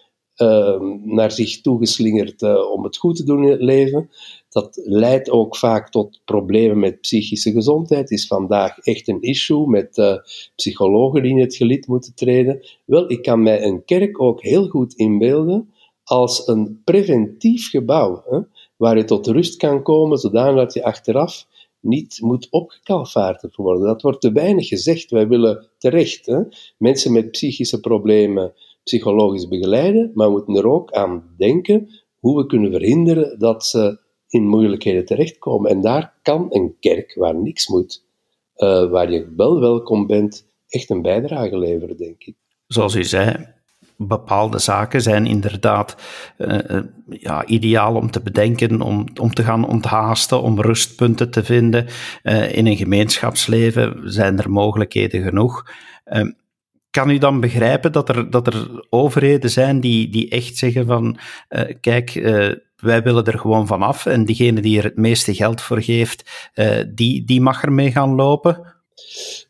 naar 1.03 1.31
zich 1.31 1.61
toegeslingerd 1.61 2.41
om 2.71 2.83
het 2.83 2.97
goed 2.97 3.15
te 3.15 3.23
doen 3.23 3.43
in 3.43 3.51
het 3.51 3.61
leven. 3.61 4.09
Dat 4.49 4.81
leidt 4.83 5.29
ook 5.29 5.55
vaak 5.55 5.89
tot 5.89 6.21
problemen 6.25 6.79
met 6.79 7.01
psychische 7.01 7.51
gezondheid. 7.51 8.11
Is 8.11 8.27
vandaag 8.27 8.77
echt 8.77 9.07
een 9.07 9.21
issue 9.21 9.67
met 9.67 9.97
uh, 9.97 10.15
psychologen 10.55 11.21
die 11.21 11.31
in 11.31 11.39
het 11.39 11.55
gelid 11.55 11.87
moeten 11.87 12.15
treden. 12.15 12.67
Wel, 12.85 13.11
ik 13.11 13.21
kan 13.21 13.43
mij 13.43 13.63
een 13.63 13.85
kerk 13.85 14.21
ook 14.21 14.41
heel 14.41 14.67
goed 14.67 14.93
inbeelden 14.93 15.73
als 16.03 16.47
een 16.47 16.81
preventief 16.83 17.69
gebouw, 17.69 18.23
hè, 18.29 18.39
waar 18.77 18.97
je 18.97 19.03
tot 19.03 19.27
rust 19.27 19.57
kan 19.57 19.83
komen, 19.83 20.17
zodat 20.17 20.73
je 20.73 20.83
achteraf 20.83 21.45
niet 21.79 22.17
moet 22.21 22.47
opgekalfaard 22.49 23.55
worden. 23.55 23.87
Dat 23.87 24.01
wordt 24.01 24.21
te 24.21 24.31
weinig 24.31 24.67
gezegd. 24.67 25.11
Wij 25.11 25.27
willen 25.27 25.67
terecht 25.77 26.25
hè, 26.25 26.41
mensen 26.77 27.11
met 27.11 27.31
psychische 27.31 27.79
problemen 27.79 28.53
psychologisch 28.83 29.47
begeleiden, 29.47 30.11
maar 30.13 30.27
we 30.27 30.33
moeten 30.33 30.55
er 30.55 30.67
ook 30.67 30.91
aan 30.91 31.33
denken 31.37 31.89
hoe 32.19 32.37
we 32.37 32.45
kunnen 32.45 32.71
verhinderen 32.71 33.39
dat 33.39 33.65
ze 33.65 33.99
in 34.29 34.47
moeilijkheden 34.47 35.05
terechtkomen. 35.05 35.71
En 35.71 35.81
daar 35.81 36.13
kan 36.21 36.47
een 36.49 36.75
kerk 36.79 37.15
waar 37.15 37.35
niks 37.35 37.67
moet, 37.67 38.03
uh, 38.57 38.89
waar 38.89 39.11
je 39.11 39.33
wel 39.37 39.59
welkom 39.59 40.07
bent, 40.07 40.45
echt 40.67 40.89
een 40.89 41.01
bijdrage 41.01 41.57
leveren, 41.57 41.97
denk 41.97 42.23
ik. 42.23 42.35
Zoals 42.67 42.95
u 42.95 43.03
zei, 43.03 43.47
bepaalde 43.97 44.59
zaken 44.59 45.01
zijn 45.01 45.25
inderdaad 45.25 45.95
uh, 46.37 46.79
ja, 47.09 47.45
ideaal 47.45 47.95
om 47.95 48.11
te 48.11 48.21
bedenken, 48.21 48.81
om, 48.81 49.05
om 49.21 49.33
te 49.33 49.43
gaan 49.43 49.67
onthaasten, 49.67 50.41
om 50.41 50.61
rustpunten 50.61 51.29
te 51.29 51.43
vinden. 51.43 51.87
In 52.51 52.65
een 52.65 52.77
gemeenschapsleven 52.77 54.01
zijn 54.03 54.39
er 54.39 54.51
mogelijkheden 54.51 55.23
genoeg. 55.23 55.71
Uh, 56.05 56.31
kan 56.89 57.09
u 57.09 57.17
dan 57.17 57.39
begrijpen 57.39 57.91
dat 57.91 58.09
er, 58.09 58.29
dat 58.29 58.47
er 58.47 58.85
overheden 58.89 59.49
zijn 59.49 59.79
die, 59.79 60.09
die 60.09 60.29
echt 60.29 60.57
zeggen 60.57 60.85
van 60.85 61.17
kijk, 61.81 62.11
wij 62.79 63.03
willen 63.03 63.25
er 63.25 63.39
gewoon 63.39 63.67
vanaf 63.67 64.05
en 64.05 64.25
diegene 64.25 64.61
die 64.61 64.77
er 64.77 64.83
het 64.83 64.95
meeste 64.95 65.33
geld 65.33 65.61
voor 65.61 65.81
geeft, 65.81 66.49
die, 66.87 67.25
die 67.25 67.41
mag 67.41 67.63
ermee 67.63 67.91
gaan 67.91 68.15
lopen? 68.15 68.75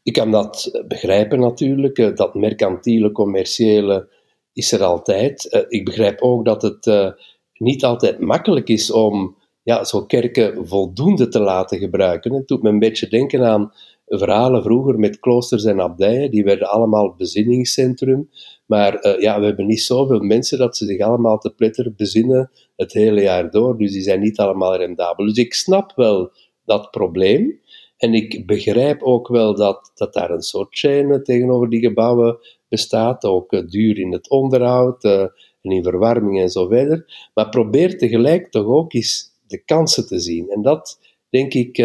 Ik 0.04 0.14
kan 0.14 0.32
dat 0.32 0.84
begrijpen 0.88 1.40
natuurlijk, 1.40 2.18
dat 2.18 2.36
mercantiele, 2.36 3.12
commerciële 3.12 4.10
is 4.54 4.72
er 4.72 4.84
altijd. 4.84 5.48
Uh, 5.52 5.62
ik 5.68 5.86
begrijp 5.86 6.22
ook 6.22 6.46
dat 6.46 6.62
het 6.62 7.16
niet 7.54 7.84
altijd 7.84 8.20
makkelijk 8.20 8.70
is 8.70 8.92
om 8.92 9.38
ja, 9.64 9.84
zo 9.84 10.06
kerken 10.06 10.68
voldoende 10.68 11.28
te 11.28 11.40
laten 11.40 11.80
gebruiken. 11.80 12.34
Het 12.34 12.48
doet 12.48 12.62
me 12.62 12.70
een 12.70 12.80
beetje 12.80 13.08
denken 13.08 13.46
aan 13.46 13.74
verhalen 14.18 14.64
vroeger 14.64 15.00
met 15.00 15.20
kloosters 15.20 15.64
en 15.64 15.80
abdijen. 15.80 16.32
Die 16.32 16.44
werden 16.44 16.70
allemaal 16.70 17.14
bezinningscentrum. 17.18 18.30
Maar 18.66 19.06
uh, 19.06 19.22
ja, 19.22 19.40
we 19.40 19.46
hebben 19.46 19.66
niet 19.66 19.82
zoveel 19.82 20.20
mensen 20.20 20.58
dat 20.58 20.78
ze 20.78 20.86
zich 20.86 21.00
allemaal 21.00 21.38
te 21.38 21.54
pletter 21.54 21.94
bezinnen 21.96 22.52
het 22.76 22.94
hele 22.94 23.22
jaar 23.22 23.52
door. 23.52 23.78
Dus 23.78 23.92
die 23.92 24.02
zijn 24.02 24.20
niet 24.20 24.38
allemaal 24.38 24.76
rendabel. 24.76 25.26
Dus 25.26 25.38
ik 25.38 25.54
snap 25.54 25.92
wel 25.96 26.32
dat 26.66 26.92
probleem. 26.92 27.60
En 27.98 28.14
ik 28.14 28.46
begrijp 28.46 29.02
ook 29.02 29.28
wel 29.28 29.56
dat, 29.56 29.92
dat 29.96 30.14
daar 30.14 30.32
een 30.32 30.42
soort 30.42 30.86
chaîne 30.86 31.22
tegenover 31.22 31.70
die 31.70 31.80
gebouwen 31.80 32.38
bestaat, 32.68 33.24
ook 33.24 33.54
uh, 33.54 33.68
duur 33.68 34.00
in 34.00 34.12
het 34.12 34.30
onderhoud 34.30 35.04
uh, 35.04 35.22
en 35.62 35.72
in 35.72 35.84
verwarming 35.84 36.40
en 36.40 36.50
zo 36.50 36.68
verder. 36.68 37.30
Maar 37.34 37.50
probeer 37.50 37.98
tegelijk 37.98 38.52
toch 38.52 38.66
ook 38.66 38.94
eens 38.94 39.28
de 39.48 39.64
kansen 39.64 40.08
te 40.08 40.20
zien. 40.20 40.50
En 40.50 40.62
dat, 40.62 41.00
denk 41.30 41.54
ik, 41.54 41.78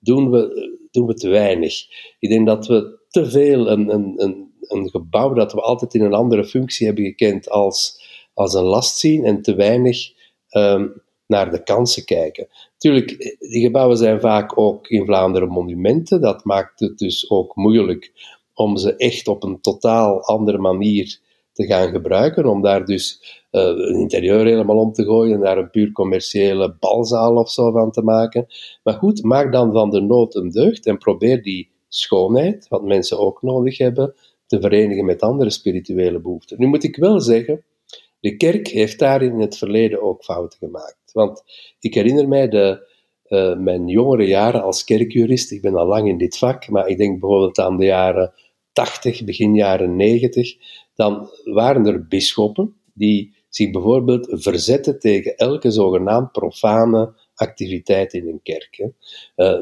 doen, 0.00 0.30
we, 0.30 0.73
doen 0.94 1.06
we 1.06 1.14
te 1.14 1.28
weinig. 1.28 1.86
Ik 2.18 2.28
denk 2.28 2.46
dat 2.46 2.66
we 2.66 2.98
te 3.08 3.30
veel 3.30 3.70
een, 3.70 3.94
een, 3.94 4.14
een, 4.16 4.52
een 4.60 4.90
gebouw 4.90 5.32
dat 5.32 5.52
we 5.52 5.60
altijd 5.60 5.94
in 5.94 6.02
een 6.02 6.14
andere 6.14 6.44
functie 6.44 6.86
hebben 6.86 7.04
gekend 7.04 7.50
als, 7.50 8.04
als 8.34 8.54
een 8.54 8.64
last 8.64 8.98
zien 8.98 9.24
en 9.24 9.42
te 9.42 9.54
weinig 9.54 10.12
um, 10.50 11.02
naar 11.26 11.50
de 11.50 11.62
kansen 11.62 12.04
kijken. 12.04 12.48
Tuurlijk, 12.76 13.36
die 13.38 13.62
gebouwen 13.62 13.96
zijn 13.96 14.20
vaak 14.20 14.58
ook 14.58 14.88
in 14.88 15.04
Vlaanderen 15.04 15.48
monumenten. 15.48 16.20
Dat 16.20 16.44
maakt 16.44 16.80
het 16.80 16.98
dus 16.98 17.30
ook 17.30 17.56
moeilijk 17.56 18.12
om 18.54 18.76
ze 18.76 18.96
echt 18.96 19.28
op 19.28 19.42
een 19.42 19.60
totaal 19.60 20.22
andere 20.22 20.58
manier 20.58 21.18
te 21.52 21.66
gaan 21.66 21.88
gebruiken, 21.88 22.46
om 22.46 22.62
daar 22.62 22.84
dus 22.84 23.42
een 23.54 23.98
interieur 23.98 24.44
helemaal 24.44 24.76
om 24.76 24.92
te 24.92 25.04
gooien 25.04 25.34
en 25.34 25.40
daar 25.40 25.58
een 25.58 25.70
puur 25.70 25.92
commerciële 25.92 26.76
balzaal 26.80 27.36
of 27.36 27.50
zo 27.50 27.70
van 27.70 27.90
te 27.90 28.02
maken. 28.02 28.46
Maar 28.82 28.94
goed, 28.94 29.22
maak 29.22 29.52
dan 29.52 29.72
van 29.72 29.90
de 29.90 30.00
nood 30.00 30.34
een 30.34 30.50
deugd 30.50 30.86
en 30.86 30.98
probeer 30.98 31.42
die 31.42 31.70
schoonheid, 31.88 32.68
wat 32.68 32.82
mensen 32.82 33.18
ook 33.18 33.42
nodig 33.42 33.78
hebben, 33.78 34.14
te 34.46 34.60
verenigen 34.60 35.04
met 35.04 35.22
andere 35.22 35.50
spirituele 35.50 36.20
behoeften. 36.20 36.56
Nu 36.60 36.66
moet 36.66 36.84
ik 36.84 36.96
wel 36.96 37.20
zeggen, 37.20 37.64
de 38.20 38.36
kerk 38.36 38.68
heeft 38.68 38.98
daar 38.98 39.22
in 39.22 39.40
het 39.40 39.58
verleden 39.58 40.02
ook 40.02 40.24
fouten 40.24 40.58
gemaakt. 40.58 41.12
Want 41.12 41.42
ik 41.80 41.94
herinner 41.94 42.28
mij 42.28 42.48
de, 42.48 42.88
uh, 43.28 43.56
mijn 43.56 43.88
jongere 43.88 44.26
jaren 44.26 44.62
als 44.62 44.84
kerkjurist, 44.84 45.52
ik 45.52 45.62
ben 45.62 45.76
al 45.76 45.86
lang 45.86 46.08
in 46.08 46.18
dit 46.18 46.38
vak, 46.38 46.68
maar 46.68 46.88
ik 46.88 46.98
denk 46.98 47.20
bijvoorbeeld 47.20 47.58
aan 47.58 47.76
de 47.76 47.84
jaren 47.84 48.32
80, 48.72 49.24
begin 49.24 49.54
jaren 49.54 49.96
90, 49.96 50.56
dan 50.94 51.28
waren 51.44 51.86
er 51.86 52.06
bisschoppen 52.06 52.74
die 52.94 53.34
zich 53.54 53.70
bijvoorbeeld 53.70 54.26
verzetten 54.30 54.98
tegen 54.98 55.36
elke 55.36 55.70
zogenaamd 55.70 56.32
profane 56.32 57.12
activiteit 57.34 58.12
in 58.12 58.28
een 58.28 58.40
kerk. 58.42 58.78
Uh, 58.80 58.92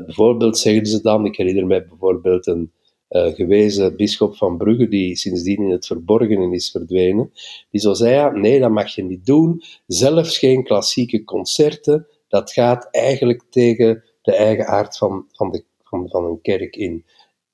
bijvoorbeeld 0.05 0.59
zeggen 0.59 0.87
ze 0.87 1.03
dan, 1.03 1.25
ik 1.27 1.37
herinner 1.37 1.67
mij 1.67 1.87
bijvoorbeeld 1.87 2.47
een 2.47 2.73
uh, 3.11 3.27
gewezen 3.35 3.97
bisschop 3.97 4.37
van 4.37 4.57
Brugge, 4.57 4.89
die 4.89 5.17
sindsdien 5.17 5.63
in 5.63 5.71
het 5.71 5.87
verborgenen 5.87 6.53
is 6.53 6.71
verdwenen, 6.71 7.33
die 7.71 7.81
zo 7.81 7.95
zei, 7.95 8.15
ja, 8.15 8.31
nee, 8.31 8.61
dat 8.61 8.71
mag 8.71 8.95
je 8.95 9.05
niet 9.05 9.27
doen, 9.27 9.63
zelfs 9.87 10.39
geen 10.39 10.65
klassieke 10.65 11.25
concerten, 11.25 12.07
dat 12.29 12.53
gaat 12.53 12.89
eigenlijk 12.91 13.43
tegen 13.51 14.05
de 14.23 14.35
eigen 14.35 14.67
aard 14.67 14.97
van, 14.97 15.27
van, 15.33 15.51
de, 15.51 15.65
van, 15.85 16.25
een 16.25 16.41
kerk 16.43 16.77
in. 16.77 17.05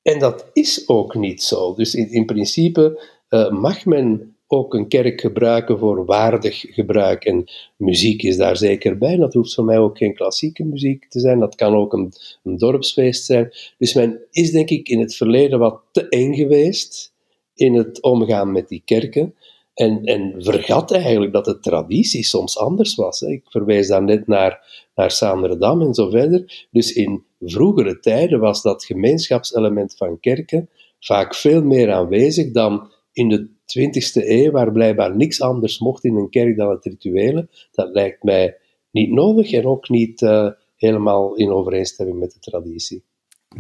En 0.03 0.19
dat 0.19 0.51
is 0.53 0.89
ook 0.89 1.15
niet 1.15 1.43
zo. 1.43 1.75
Dus 1.75 1.95
in, 1.95 2.11
in 2.11 2.27
principe 2.27 3.03
uh, 3.31 3.51
mag 3.51 3.85
men 3.85 4.37
ook 4.49 4.75
een 4.75 4.89
kerk 4.89 5.21
gebruiken 5.21 5.79
voor 5.79 6.05
waardig 6.05 6.61
gebruik. 6.61 7.25
En 7.25 7.45
muziek 7.77 8.23
is 8.23 8.37
daar 8.37 8.57
zeker 8.57 8.99
bij. 8.99 9.17
Dat 9.17 9.35
hoeft 9.35 9.55
voor 9.55 9.65
mij 9.65 9.79
ook 9.79 9.99
geen 9.99 10.15
klassieke 10.15 10.65
muziek 10.65 11.09
te 11.09 11.21
zijn. 11.21 11.39
Dat 11.39 11.55
kan 11.55 11.75
ook 11.75 11.93
een, 11.93 12.13
een 12.45 12.57
dorpsfeest 12.57 13.25
zijn. 13.25 13.53
Dus 13.79 13.95
men 13.95 14.21
is 14.31 14.51
denk 14.51 14.71
ik 14.71 14.89
in 14.89 15.01
het 15.01 15.15
verleden 15.15 15.59
wat 15.59 15.81
te 15.93 16.09
eng 16.09 16.35
geweest 16.35 17.13
in 17.55 17.75
het 17.75 18.03
omgaan 18.03 18.53
met 18.53 18.69
die 18.69 18.83
kerken. 18.85 19.35
En, 19.75 20.05
en 20.05 20.35
vergat 20.39 20.93
eigenlijk 20.93 21.33
dat 21.33 21.45
de 21.45 21.59
traditie 21.59 22.25
soms 22.25 22.59
anders 22.59 22.95
was. 22.95 23.23
Ik 23.23 23.43
verwijs 23.49 23.89
daar 23.89 24.03
net 24.03 24.27
naar, 24.27 24.87
naar 24.95 25.11
Saanderdam 25.11 25.83
en 25.83 25.95
zo 25.95 26.11
verder. 26.11 26.67
Dus 26.71 26.93
in 26.93 27.25
vroegere 27.41 27.99
tijden 27.99 28.41
was 28.41 28.63
dat 28.63 28.85
gemeenschapselement 28.85 29.97
van 29.97 30.21
kerken 30.21 30.69
vaak 31.01 31.35
veel 31.35 31.63
meer 31.63 31.93
aanwezig 31.93 32.51
dan 32.51 32.91
in 33.13 33.29
de 33.29 33.57
20e 33.79 34.29
eeuw, 34.29 34.51
waar 34.51 34.73
blijkbaar 34.73 35.17
niks 35.17 35.41
anders 35.41 35.79
mocht 35.79 36.05
in 36.05 36.17
een 36.17 36.31
kerk 36.31 36.57
dan 36.57 36.71
het 36.71 36.85
rituele. 36.85 37.49
Dat 37.73 37.89
lijkt 37.93 38.23
mij 38.23 38.57
niet 38.91 39.11
nodig 39.11 39.53
en 39.53 39.67
ook 39.67 39.89
niet 39.89 40.21
uh, 40.21 40.49
helemaal 40.77 41.35
in 41.35 41.51
overeenstemming 41.51 42.19
met 42.19 42.33
de 42.33 42.51
traditie. 42.51 43.05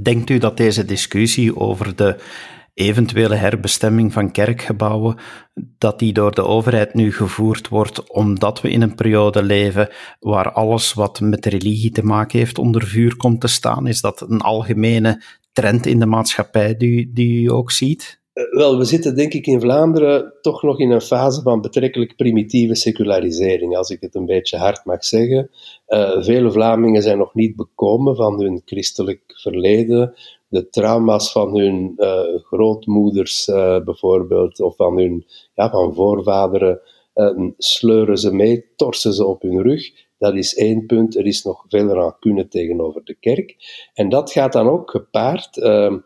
Denkt 0.03 0.31
u 0.31 0.39
dat 0.39 0.57
deze 0.57 0.85
discussie 0.85 1.57
over 1.57 1.97
de 1.97 2.17
eventuele 2.75 3.35
herbestemming 3.35 4.13
van 4.13 4.31
kerkgebouwen, 4.31 5.17
dat 5.79 5.99
die 5.99 6.13
door 6.13 6.35
de 6.35 6.45
overheid 6.45 6.95
nu 6.95 7.13
gevoerd 7.13 7.69
wordt 7.69 8.11
omdat 8.11 8.61
we 8.61 8.71
in 8.71 8.83
een 8.83 8.95
periode 8.95 9.43
leven 9.43 9.89
waar 10.21 10.53
alles 10.53 10.93
wat 10.93 11.21
met 11.21 11.47
religie 11.47 11.91
te 11.91 12.03
maken 12.03 12.39
heeft 12.39 12.59
onder 12.59 12.87
vuur 12.87 13.17
komt 13.17 13.41
te 13.41 13.49
staan? 13.49 13.87
Is 13.87 14.01
dat 14.01 14.21
een 14.21 14.41
algemene 14.41 15.23
trend 15.53 15.87
in 15.87 15.99
de 15.99 16.07
maatschappij 16.07 16.77
die, 16.77 17.13
die 17.13 17.43
u 17.43 17.51
ook 17.51 17.71
ziet? 17.71 18.21
Eh, 18.39 18.45
wel, 18.51 18.79
we 18.79 18.85
zitten 18.85 19.17
denk 19.17 19.33
ik 19.33 19.47
in 19.47 19.61
Vlaanderen 19.61 20.33
toch 20.41 20.63
nog 20.63 20.81
in 20.81 20.91
een 20.91 21.01
fase 21.01 21.43
van 21.43 21.61
betrekkelijk 21.61 22.17
primitieve 22.17 22.75
secularisering, 22.75 23.77
als 23.77 23.91
ik 23.91 24.01
het 24.01 24.15
een 24.15 24.27
beetje 24.27 24.57
hard 24.57 24.85
mag 24.85 25.05
zeggen. 25.05 25.51
Uh, 25.89 26.23
vele 26.23 26.53
Vlamingen 26.53 27.03
zijn 27.03 27.19
nog 27.19 27.35
niet 27.35 27.57
bekomen 27.57 28.17
van 28.17 28.41
hun 28.41 28.63
christelijk 28.65 29.23
verleden, 29.27 30.15
de 30.49 30.69
trauma's 30.69 31.33
van 31.33 31.59
hun 31.59 31.93
uh, 31.97 32.21
grootmoeders 32.43 33.45
bijvoorbeeld, 33.85 34.61
of 34.61 34.77
van 34.77 34.97
hun 34.97 35.27
ja, 35.55 35.71
van 35.71 35.95
voorvaderen, 35.95 36.81
uh, 37.15 37.51
sleuren 37.59 38.19
ze 38.19 38.35
mee, 38.35 38.65
torsen 38.77 39.13
ze 39.13 39.27
op 39.27 39.43
hun 39.43 39.63
rug. 39.63 39.91
Dat 40.19 40.35
is 40.35 40.55
één 40.55 40.87
punt. 40.87 41.17
Er 41.17 41.27
is 41.27 41.43
nog 41.43 41.65
veel 41.69 41.89
rancune 41.89 42.49
tegenover 42.49 43.05
de 43.05 43.17
kerk. 43.21 43.57
En 43.95 44.09
dat 44.09 44.33
gaat 44.33 44.53
dan 44.53 44.69
ook 44.69 44.91
gepaard 44.91 45.59
ehm, 45.59 45.99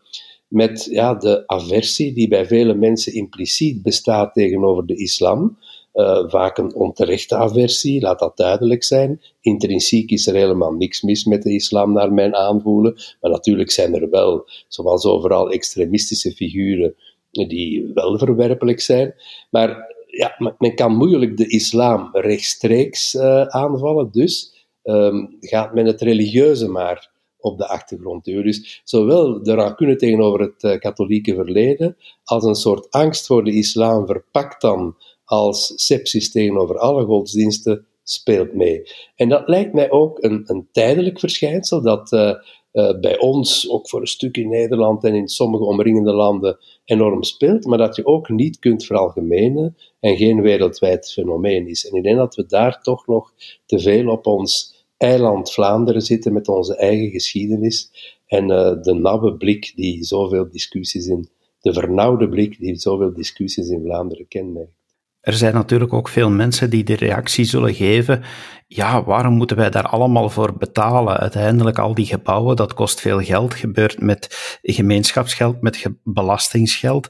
met 0.53 0.89
ja, 0.91 1.15
de 1.15 1.43
aversie 1.47 2.13
die 2.13 2.29
bij 2.29 2.47
vele 2.47 2.75
mensen 2.75 3.15
impliciet 3.15 3.83
bestaat 3.83 4.35
tegenover 4.35 4.87
de 4.87 4.97
islam. 4.97 5.59
Uh, 5.95 6.29
vaak 6.29 6.59
een 6.59 6.75
onterechte 6.75 7.37
aversie, 7.37 8.01
laat 8.01 8.19
dat 8.19 8.37
duidelijk 8.37 8.85
zijn. 8.85 9.21
Intrinsiek 9.41 10.11
is 10.11 10.27
er 10.27 10.35
helemaal 10.35 10.73
niks 10.73 11.03
mis 11.03 11.25
met 11.25 11.43
de 11.43 11.55
islam, 11.55 11.93
naar 11.93 12.13
mijn 12.13 12.35
aanvoelen. 12.35 12.95
Maar 13.21 13.31
natuurlijk 13.31 13.71
zijn 13.71 13.95
er 13.95 14.11
wel, 14.11 14.49
zoals 14.69 15.05
overal, 15.05 15.51
extremistische 15.51 16.33
figuren 16.33 16.95
die 17.31 17.91
wel 17.95 18.19
verwerpelijk 18.19 18.81
zijn. 18.81 19.15
Maar 19.51 19.95
ja, 20.07 20.55
men 20.59 20.75
kan 20.75 20.97
moeilijk 20.97 21.37
de 21.37 21.49
islam 21.49 22.09
rechtstreeks 22.13 23.15
uh, 23.15 23.43
aanvallen, 23.43 24.09
dus 24.13 24.67
um, 24.85 25.37
gaat 25.41 25.75
men 25.75 25.87
het 25.87 26.01
religieuze 26.01 26.69
maar 26.69 27.12
op 27.43 27.59
de 27.59 27.69
achtergrond. 27.69 28.25
Dus 28.25 28.83
zowel 28.85 29.43
de 29.43 29.55
rancune 29.55 29.97
tegenover 29.97 30.41
het 30.41 30.63
uh, 30.63 30.79
katholieke 30.79 31.35
verleden, 31.35 31.97
als 32.25 32.45
een 32.45 32.55
soort 32.55 32.91
angst 32.91 33.27
voor 33.27 33.45
de 33.45 33.53
islam 33.53 34.07
verpakt 34.07 34.61
dan 34.61 34.97
als 35.25 35.73
sepsis 35.77 36.31
tegenover 36.31 36.79
alle 36.79 37.05
godsdiensten 37.05 37.87
speelt 38.03 38.55
mee. 38.55 38.83
En 39.17 39.29
dat 39.29 39.49
lijkt 39.49 39.73
mij 39.73 39.91
ook 39.91 40.23
een, 40.23 40.43
een 40.47 40.69
tijdelijk 40.73 41.19
verschijnsel 41.19 41.83
dat 41.83 42.13
uh, 42.13 42.35
uh, 42.73 43.01
bij 43.01 43.19
ons, 43.19 43.71
ook 43.71 43.89
voor 43.89 44.01
een 44.01 44.07
stuk 44.07 44.37
in 44.37 44.49
Nederland 44.49 45.05
en 45.05 45.15
in 45.15 45.29
sommige 45.29 45.65
omringende 45.65 46.13
landen, 46.13 46.59
enorm 46.85 47.23
speelt, 47.23 47.65
maar 47.65 47.79
dat 47.79 47.97
je 47.97 48.07
ook 48.07 48.29
niet 48.29 48.59
kunt 48.59 48.85
veralgemenen 48.85 49.77
en 50.01 50.17
geen 50.17 50.43
wereldwijd 50.43 51.13
fenomeen 51.13 51.69
is. 51.69 51.89
En 51.89 51.97
ik 51.97 52.03
denk 52.03 52.17
dat 52.17 52.35
we 52.35 52.47
daar 52.47 52.83
toch 52.83 53.07
nog 53.07 53.33
te 53.67 53.79
veel 53.79 54.09
op 54.09 54.27
ons 54.27 54.82
eiland 55.03 55.53
Vlaanderen 55.53 56.03
zitten 56.03 56.33
met 56.33 56.49
onze 56.49 56.77
eigen 56.77 57.11
geschiedenis 57.11 57.91
en 58.27 58.51
uh, 58.51 58.83
de 58.83 58.95
nauwe 58.95 59.35
blik 59.35 59.73
die 59.77 60.05
zoveel 60.05 60.51
discussies 60.51 61.07
in, 61.07 61.29
de 61.61 61.73
vernauwde 61.73 62.29
blik 62.29 62.59
die 62.59 62.77
zoveel 62.77 63.13
discussies 63.15 63.69
in 63.69 63.83
Vlaanderen 63.85 64.29
kenmerkt. 64.29 64.81
Er 65.23 65.33
zijn 65.33 65.55
natuurlijk 65.55 65.93
ook 65.93 66.09
veel 66.09 66.31
mensen 66.31 66.71
die 66.71 66.85
de 66.85 66.97
reactie 66.97 67.45
zullen 67.45 67.75
geven: 67.75 68.23
ja, 68.67 69.05
waarom 69.05 69.35
moeten 69.35 69.57
wij 69.57 69.71
daar 69.71 69.87
allemaal 69.87 70.31
voor 70.31 70.57
betalen? 70.57 71.17
Uiteindelijk, 71.17 71.79
al 71.79 71.95
die 71.95 72.07
gebouwen, 72.07 72.57
dat 72.57 72.75
kost 72.75 73.01
veel 73.01 73.21
geld, 73.21 73.55
gebeurt 73.55 74.01
met 74.01 74.59
gemeenschapsgeld, 74.63 75.61
met 75.61 75.87
belastingsgeld. 76.03 77.09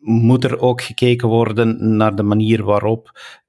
Moet 0.00 0.44
er 0.44 0.60
ook 0.60 0.82
gekeken 0.82 1.28
worden 1.28 1.96
naar 1.96 2.16
de 2.16 2.22
manier 2.22 2.64
waarop 2.64 3.10
eh, 3.12 3.41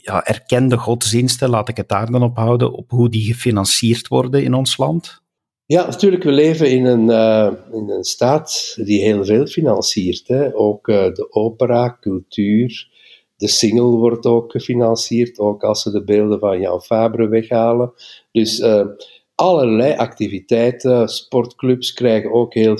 ja, 0.00 0.24
erkende 0.24 0.76
godsdiensten, 0.76 1.48
laat 1.48 1.68
ik 1.68 1.76
het 1.76 1.88
daar 1.88 2.10
dan 2.10 2.22
op 2.22 2.36
houden, 2.36 2.72
op 2.72 2.90
hoe 2.90 3.08
die 3.08 3.24
gefinancierd 3.24 4.08
worden 4.08 4.42
in 4.42 4.54
ons 4.54 4.76
land? 4.76 5.20
Ja, 5.66 5.86
natuurlijk, 5.86 6.22
we 6.22 6.32
leven 6.32 6.70
in 6.70 6.84
een, 6.84 7.08
uh, 7.08 7.52
in 7.72 7.90
een 7.90 8.04
staat 8.04 8.78
die 8.84 9.02
heel 9.02 9.24
veel 9.24 9.46
financiert. 9.46 10.28
Hè. 10.28 10.56
Ook 10.56 10.88
uh, 10.88 10.96
de 10.96 11.26
opera, 11.30 11.96
cultuur, 12.00 12.88
de 13.36 13.48
single 13.48 13.96
wordt 13.96 14.26
ook 14.26 14.50
gefinancierd, 14.50 15.38
ook 15.38 15.64
als 15.64 15.82
ze 15.82 15.90
de 15.90 16.04
beelden 16.04 16.38
van 16.38 16.60
Jan 16.60 16.82
Fabre 16.82 17.28
weghalen. 17.28 17.92
Dus 18.32 18.60
uh, 18.60 18.86
allerlei 19.34 19.94
activiteiten, 19.94 21.08
sportclubs 21.08 21.92
krijgen 21.92 22.32
ook 22.32 22.54
heel 22.54 22.78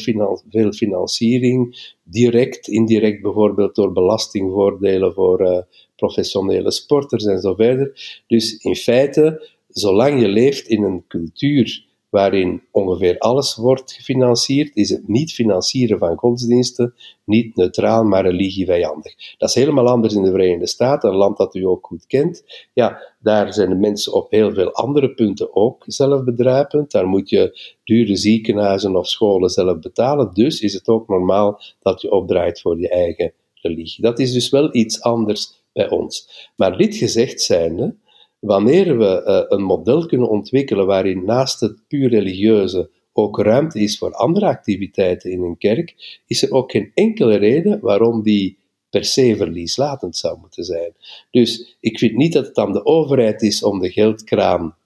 veel 0.50 0.72
financiering, 0.72 1.92
direct, 2.02 2.68
indirect 2.68 3.22
bijvoorbeeld 3.22 3.74
door 3.74 3.92
belastingvoordelen 3.92 5.12
voor 5.12 5.66
professionele 6.02 6.70
sporters 6.70 7.24
en 7.24 7.40
zo 7.40 7.54
verder. 7.54 7.86
Dus 8.26 8.56
in 8.56 8.76
feite, 8.76 9.48
zolang 9.68 10.20
je 10.20 10.28
leeft 10.28 10.66
in 10.68 10.82
een 10.82 11.04
cultuur 11.08 11.84
waarin 12.08 12.62
ongeveer 12.70 13.18
alles 13.18 13.56
wordt 13.56 13.92
gefinancierd, 13.92 14.76
is 14.76 14.90
het 14.90 15.08
niet 15.08 15.32
financieren 15.32 15.98
van 15.98 16.16
godsdiensten 16.16 16.94
niet 17.24 17.56
neutraal, 17.56 18.04
maar 18.04 18.22
religievijandig. 18.22 19.14
Dat 19.38 19.48
is 19.48 19.54
helemaal 19.54 19.88
anders 19.88 20.14
in 20.14 20.22
de 20.22 20.30
Verenigde 20.30 20.66
Staten, 20.66 21.10
een 21.10 21.16
land 21.16 21.36
dat 21.36 21.54
u 21.54 21.66
ook 21.66 21.86
goed 21.86 22.06
kent. 22.06 22.44
Ja, 22.72 23.14
daar 23.18 23.52
zijn 23.52 23.68
de 23.68 23.74
mensen 23.74 24.12
op 24.12 24.30
heel 24.30 24.52
veel 24.52 24.72
andere 24.72 25.14
punten 25.14 25.56
ook 25.56 25.84
zelfbedrijvend. 25.86 26.90
Daar 26.90 27.06
moet 27.06 27.28
je 27.28 27.74
dure 27.84 28.16
ziekenhuizen 28.16 28.96
of 28.96 29.08
scholen 29.08 29.50
zelf 29.50 29.78
betalen. 29.78 30.30
Dus 30.34 30.60
is 30.60 30.72
het 30.72 30.88
ook 30.88 31.08
normaal 31.08 31.60
dat 31.80 32.00
je 32.00 32.10
opdraait 32.10 32.60
voor 32.60 32.80
je 32.80 32.88
eigen 32.88 33.32
religie. 33.54 34.02
Dat 34.02 34.18
is 34.18 34.32
dus 34.32 34.50
wel 34.50 34.74
iets 34.74 35.00
anders 35.00 35.61
bij 35.72 35.90
ons. 35.90 36.48
Maar 36.56 36.76
dit 36.76 36.96
gezegd 36.96 37.40
zijnde, 37.40 37.96
wanneer 38.38 38.98
we 38.98 39.22
uh, 39.26 39.58
een 39.58 39.64
model 39.64 40.06
kunnen 40.06 40.28
ontwikkelen 40.28 40.86
waarin 40.86 41.24
naast 41.24 41.60
het 41.60 41.88
puur 41.88 42.08
religieuze 42.08 42.90
ook 43.12 43.38
ruimte 43.38 43.80
is 43.80 43.98
voor 43.98 44.12
andere 44.12 44.46
activiteiten 44.46 45.30
in 45.30 45.42
een 45.42 45.58
kerk, 45.58 46.20
is 46.26 46.42
er 46.42 46.52
ook 46.52 46.70
geen 46.70 46.90
enkele 46.94 47.36
reden 47.36 47.80
waarom 47.80 48.22
die 48.22 48.58
per 48.90 49.04
se 49.04 49.36
verlieslatend 49.36 50.16
zou 50.16 50.38
moeten 50.38 50.64
zijn. 50.64 50.94
Dus 51.30 51.76
ik 51.80 51.98
vind 51.98 52.16
niet 52.16 52.32
dat 52.32 52.46
het 52.46 52.58
aan 52.58 52.72
de 52.72 52.84
overheid 52.84 53.42
is 53.42 53.62
om 53.62 53.80
de 53.80 53.90
geldkraan 53.90 54.76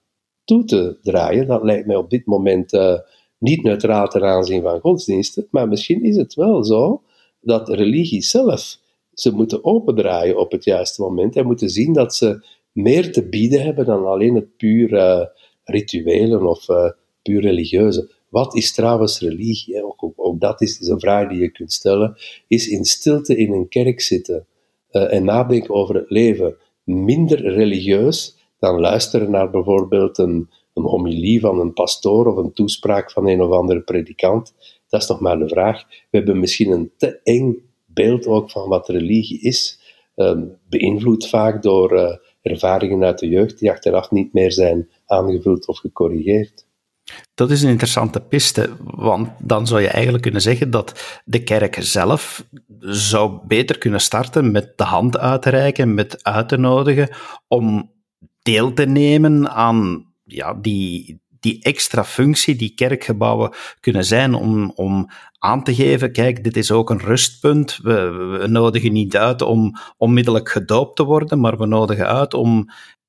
toe 0.43 0.63
te 0.63 0.97
draaien. 1.01 1.47
Dat 1.47 1.63
lijkt 1.63 1.87
mij 1.87 1.95
op 1.95 2.09
dit 2.09 2.25
moment 2.25 2.73
uh, 2.73 2.99
niet 3.37 3.63
neutraal 3.63 4.07
ten 4.07 4.23
aanzien 4.23 4.61
van 4.61 4.79
godsdiensten. 4.79 5.47
Maar 5.51 5.67
misschien 5.67 6.03
is 6.03 6.15
het 6.15 6.33
wel 6.33 6.63
zo 6.63 7.01
dat 7.41 7.69
religie 7.69 8.21
zelf 8.21 8.79
ze 9.19 9.31
moeten 9.35 9.63
opendraaien 9.63 10.37
op 10.37 10.51
het 10.51 10.63
juiste 10.63 11.01
moment 11.01 11.35
en 11.35 11.45
moeten 11.45 11.69
zien 11.69 11.93
dat 11.93 12.15
ze 12.15 12.45
meer 12.71 13.11
te 13.11 13.27
bieden 13.27 13.61
hebben 13.61 13.85
dan 13.85 14.05
alleen 14.05 14.35
het 14.35 14.57
puur 14.57 14.93
uh, 14.93 15.25
rituelen 15.63 16.47
of 16.47 16.69
uh, 16.69 16.89
puur 17.21 17.41
religieuze. 17.41 18.11
Wat 18.29 18.55
is 18.55 18.73
trouwens 18.73 19.19
religie? 19.19 19.83
Ook, 19.83 20.11
ook, 20.15 20.39
dat 20.39 20.61
is 20.61 20.87
een 20.87 20.99
vraag 20.99 21.29
die 21.29 21.39
je 21.39 21.51
kunt 21.51 21.73
stellen. 21.73 22.15
Is 22.47 22.67
in 22.67 22.85
stilte 22.85 23.37
in 23.37 23.51
een 23.51 23.67
kerk 23.67 24.01
zitten 24.01 24.45
uh, 24.91 25.13
en 25.13 25.23
nadenken 25.23 25.73
over 25.73 25.95
het 25.95 26.09
leven 26.09 26.57
minder 26.83 27.53
religieus 27.53 28.37
dan 28.59 28.79
luisteren 28.79 29.31
naar 29.31 29.49
bijvoorbeeld 29.49 30.17
een, 30.17 30.49
een 30.73 30.83
homilie 30.83 31.39
van 31.39 31.59
een 31.59 31.73
pastoor 31.73 32.25
of 32.25 32.37
een 32.37 32.53
toespraak 32.53 33.11
van 33.11 33.27
een 33.27 33.41
of 33.41 33.51
andere 33.51 33.81
predikant? 33.81 34.53
Dat 34.89 35.01
is 35.01 35.07
nog 35.07 35.19
maar 35.19 35.39
de 35.39 35.47
vraag. 35.47 35.83
We 35.87 36.17
hebben 36.17 36.39
misschien 36.39 36.71
een 36.71 36.91
te 36.97 37.19
eng 37.23 37.66
beeld 37.97 38.27
ook 38.27 38.51
van 38.51 38.69
wat 38.69 38.89
religie 38.89 39.41
is, 39.41 39.79
uh, 40.15 40.41
beïnvloed 40.69 41.27
vaak 41.27 41.61
door 41.61 41.93
uh, 41.93 42.15
ervaringen 42.41 43.03
uit 43.03 43.19
de 43.19 43.27
jeugd 43.27 43.59
die 43.59 43.71
achteraf 43.71 44.11
niet 44.11 44.33
meer 44.33 44.51
zijn 44.51 44.89
aangevuld 45.05 45.67
of 45.67 45.77
gecorrigeerd. 45.77 46.65
Dat 47.33 47.51
is 47.51 47.63
een 47.63 47.69
interessante 47.69 48.21
piste, 48.21 48.69
want 48.83 49.29
dan 49.39 49.67
zou 49.67 49.81
je 49.81 49.87
eigenlijk 49.87 50.23
kunnen 50.23 50.41
zeggen 50.41 50.71
dat 50.71 51.21
de 51.25 51.43
kerk 51.43 51.77
zelf 51.79 52.47
zou 52.79 53.39
beter 53.47 53.77
kunnen 53.77 54.01
starten 54.01 54.51
met 54.51 54.73
de 54.75 54.83
hand 54.83 55.17
uit 55.17 55.41
te 55.41 55.49
reiken, 55.49 55.93
met 55.93 56.23
uit 56.23 56.49
te 56.49 56.57
nodigen 56.57 57.09
om 57.47 57.91
deel 58.41 58.73
te 58.73 58.85
nemen 58.85 59.49
aan 59.49 60.05
ja, 60.23 60.53
die, 60.53 61.21
die 61.47 61.63
extra 61.63 62.03
functie 62.03 62.55
die 62.55 62.73
kerkgebouwen 62.73 63.51
kunnen 63.79 64.03
zijn 64.03 64.33
om, 64.33 64.71
om 64.75 65.09
aan 65.39 65.63
te 65.63 65.75
geven, 65.75 66.11
kijk, 66.11 66.43
dit 66.43 66.57
is 66.57 66.71
ook 66.71 66.89
een 66.89 66.99
rustpunt. 66.99 67.79
We, 67.83 68.45
nodigen 68.47 68.93
niet 68.93 69.17
uit 69.17 69.41
om 69.41 69.75
onmiddellijk 69.97 70.49
gedoopt 70.49 70.95
te 70.95 71.03
worden, 71.03 71.39
maar 71.39 71.57
we 71.57 71.65
nodigen 71.65 72.07
uit 72.07 72.33
om 72.33 72.65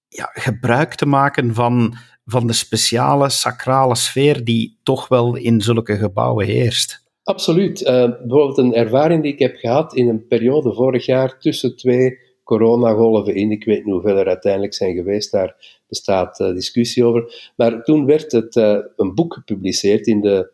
ja, 0.09 0.31
gebruik 0.33 0.95
te 0.95 1.07
maken 1.07 1.55
van, 1.55 1.95
van 2.25 2.47
de 2.47 2.53
speciale 2.53 3.29
sacrale 3.29 3.97
sfeer 3.97 4.45
die 4.45 4.79
toch 4.83 5.09
wel 5.09 5.37
in 5.37 5.61
zulke 5.61 5.97
gebouwen 5.97 6.47
heerst. 6.47 7.07
Absoluut. 7.23 7.81
Uh, 7.81 7.87
bijvoorbeeld 7.87 8.59
een 8.59 8.75
ervaring 8.75 9.23
die 9.23 9.33
ik 9.33 9.39
heb 9.39 9.57
gehad 9.57 9.95
in 9.95 10.09
een 10.09 10.27
periode 10.27 10.75
vorig 10.75 11.07
jaar 11.07 11.39
tussen 11.39 11.77
twee 11.77 12.19
coronagolven 12.45 13.35
in. 13.35 13.51
Ik 13.51 13.65
weet 13.65 13.85
niet 13.85 13.95
hoeveel 13.95 14.17
er 14.17 14.27
uiteindelijk 14.27 14.75
zijn 14.75 14.95
geweest, 14.95 15.33
daar 15.33 15.78
bestaat 15.89 16.41
uh, 16.41 16.53
discussie 16.53 17.05
over. 17.05 17.53
Maar 17.57 17.83
toen 17.85 18.07
werd 18.07 18.33
het, 18.33 18.57
uh, 18.57 18.79
een 18.97 19.15
boek 19.15 19.35
gepubliceerd 19.35 20.07
in 20.07 20.21
de 20.21 20.53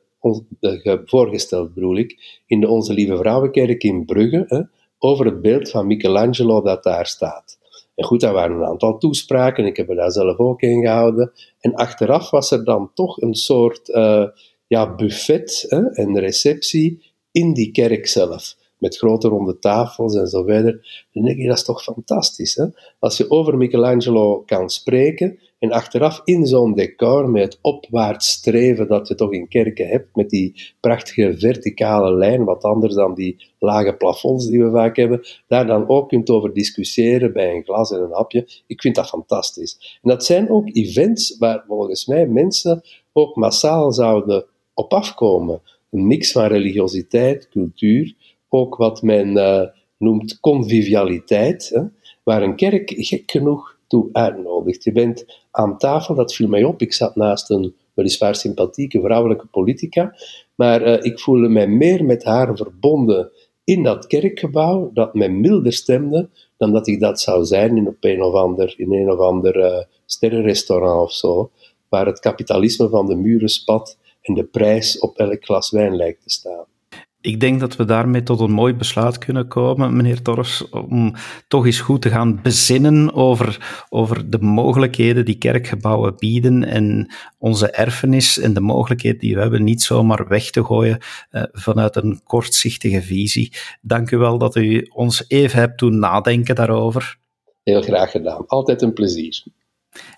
voorgesteld 1.05 1.75
bedoel 1.75 1.97
ik, 1.97 2.42
in 2.47 2.61
de 2.61 2.68
Onze 2.68 2.92
Lieve 2.92 3.16
Vrouwenkerk 3.16 3.83
in 3.83 4.05
Brugge, 4.05 4.44
hè, 4.49 4.61
over 4.99 5.25
het 5.25 5.42
beeld 5.42 5.70
van 5.70 5.87
Michelangelo 5.87 6.62
dat 6.62 6.83
daar 6.83 7.07
staat. 7.07 7.59
En 7.94 8.05
goed, 8.05 8.20
daar 8.20 8.33
waren 8.33 8.57
een 8.57 8.64
aantal 8.64 8.99
toespraken, 8.99 9.66
ik 9.66 9.77
heb 9.77 9.88
er 9.88 9.97
daar 9.97 10.12
zelf 10.12 10.38
ook 10.38 10.61
in 10.61 10.83
gehouden. 10.83 11.33
En 11.61 11.75
achteraf 11.75 12.31
was 12.31 12.51
er 12.51 12.64
dan 12.64 12.90
toch 12.94 13.20
een 13.20 13.35
soort 13.35 13.88
uh, 13.88 14.27
ja, 14.66 14.94
buffet 14.94 15.64
hè, 15.68 15.90
en 15.90 16.18
receptie 16.18 17.03
in 17.31 17.53
die 17.53 17.70
kerk 17.70 18.07
zelf. 18.07 18.57
Met 18.85 18.97
grote 18.97 19.29
ronde 19.29 19.59
tafels 19.59 20.14
en 20.14 20.27
zo 20.27 20.42
verder. 20.42 21.07
Dan 21.12 21.25
denk 21.25 21.38
je, 21.38 21.47
dat 21.47 21.57
is 21.57 21.64
toch 21.64 21.83
fantastisch. 21.83 22.55
Hè? 22.55 22.64
Als 22.99 23.16
je 23.16 23.31
over 23.31 23.57
Michelangelo 23.57 24.42
kan 24.47 24.70
spreken 24.70 25.38
en 25.59 25.70
achteraf 25.70 26.20
in 26.25 26.47
zo'n 26.47 26.75
decor, 26.75 27.31
met 27.31 27.42
het 27.42 27.59
opwaarts 27.61 28.29
streven 28.29 28.88
dat 28.88 29.09
je 29.09 29.14
toch 29.14 29.33
in 29.33 29.49
kerken 29.49 29.88
hebt, 29.88 30.16
met 30.16 30.31
die 30.31 30.75
prachtige 30.81 31.35
verticale 31.38 32.14
lijn, 32.14 32.44
wat 32.44 32.62
anders 32.62 32.94
dan 32.94 33.14
die 33.14 33.53
lage 33.59 33.94
plafonds 33.94 34.47
die 34.47 34.64
we 34.64 34.70
vaak 34.70 34.97
hebben, 34.97 35.20
daar 35.49 35.66
dan 35.66 35.88
ook 35.88 36.09
kunt 36.09 36.31
over 36.31 36.53
discussiëren 36.53 37.33
bij 37.33 37.55
een 37.55 37.64
glas 37.64 37.90
en 37.90 38.01
een 38.01 38.12
hapje. 38.12 38.49
Ik 38.66 38.81
vind 38.81 38.94
dat 38.94 39.09
fantastisch. 39.09 39.99
En 40.03 40.11
dat 40.11 40.25
zijn 40.25 40.51
ook 40.51 40.68
events 40.73 41.37
waar 41.38 41.64
volgens 41.66 42.07
mij 42.07 42.27
mensen 42.27 42.83
ook 43.12 43.37
massaal 43.37 43.92
zouden 43.92 44.44
op 44.75 44.92
afkomen. 44.92 45.61
Een 45.90 46.07
mix 46.07 46.33
van 46.33 46.44
religiositeit, 46.44 47.49
cultuur, 47.49 48.14
ook 48.55 48.77
wat 48.77 49.03
men 49.03 49.37
uh, 49.37 49.62
noemt 49.99 50.40
convivialiteit, 50.40 51.71
hè, 51.75 51.83
waar 52.23 52.43
een 52.43 52.57
kerk 52.57 52.93
gek 52.97 53.31
genoeg 53.31 53.79
toe 53.87 54.09
uitnodigt. 54.12 54.85
Je 54.85 54.93
bent 54.93 55.25
aan 55.51 55.79
tafel, 55.79 56.14
dat 56.14 56.35
viel 56.35 56.49
mij 56.49 56.64
op. 56.64 56.81
Ik 56.81 56.93
zat 56.93 57.17
naast 57.17 57.51
een 57.51 57.75
weliswaar 57.95 58.35
sympathieke 58.35 59.01
vrouwelijke 59.01 59.47
politica, 59.47 60.14
maar 60.55 60.87
uh, 60.87 61.05
ik 61.05 61.21
voelde 61.21 61.49
mij 61.49 61.67
meer 61.67 62.05
met 62.05 62.25
haar 62.25 62.57
verbonden 62.57 63.31
in 63.64 63.83
dat 63.83 64.07
kerkgebouw, 64.07 64.90
dat 64.93 65.14
mij 65.14 65.29
milder 65.29 65.73
stemde 65.73 66.29
dan 66.57 66.73
dat 66.73 66.87
ik 66.87 67.01
dat 67.01 67.21
zou 67.21 67.45
zijn 67.45 67.77
in, 67.77 67.97
een 68.01 68.23
of 68.23 68.35
ander, 68.35 68.75
in 68.77 69.11
of 69.11 69.19
ander 69.19 69.57
uh, 69.57 69.79
sterrenrestaurant 70.07 71.03
of 71.03 71.12
zo, 71.12 71.51
waar 71.88 72.07
het 72.07 72.21
kapitalisme 72.21 72.88
van 72.88 73.07
de 73.07 73.14
muren 73.14 73.49
spat 73.49 73.99
en 74.23 74.35
de 74.35 74.45
prijs 74.45 74.99
op 74.99 75.19
elk 75.19 75.45
glas 75.45 75.71
wijn 75.71 75.97
lijkt 75.97 76.23
te 76.23 76.31
staan. 76.31 76.64
Ik 77.24 77.40
denk 77.40 77.60
dat 77.60 77.76
we 77.76 77.84
daarmee 77.84 78.22
tot 78.22 78.40
een 78.40 78.50
mooi 78.50 78.74
besluit 78.74 79.18
kunnen 79.18 79.48
komen, 79.48 79.96
meneer 79.96 80.22
Torres, 80.22 80.68
om 80.68 81.14
toch 81.48 81.66
eens 81.66 81.80
goed 81.80 82.02
te 82.02 82.08
gaan 82.08 82.42
bezinnen 82.42 83.14
over, 83.14 83.84
over 83.88 84.30
de 84.30 84.38
mogelijkheden 84.38 85.24
die 85.24 85.38
kerkgebouwen 85.38 86.14
bieden 86.18 86.64
en 86.64 87.12
onze 87.38 87.70
erfenis 87.70 88.38
en 88.38 88.54
de 88.54 88.60
mogelijkheden 88.60 89.18
die 89.20 89.34
we 89.34 89.40
hebben 89.40 89.64
niet 89.64 89.82
zomaar 89.82 90.28
weg 90.28 90.50
te 90.50 90.64
gooien 90.64 90.98
uh, 91.30 91.42
vanuit 91.52 91.96
een 91.96 92.20
kortzichtige 92.24 93.02
visie. 93.02 93.52
Dank 93.80 94.10
u 94.10 94.16
wel 94.16 94.38
dat 94.38 94.56
u 94.56 94.87
ons 94.92 95.24
even 95.28 95.58
hebt 95.58 95.78
doen 95.78 95.98
nadenken 95.98 96.54
daarover. 96.54 97.18
Heel 97.62 97.82
graag 97.82 98.10
gedaan. 98.10 98.46
Altijd 98.46 98.82
een 98.82 98.92
plezier. 98.92 99.44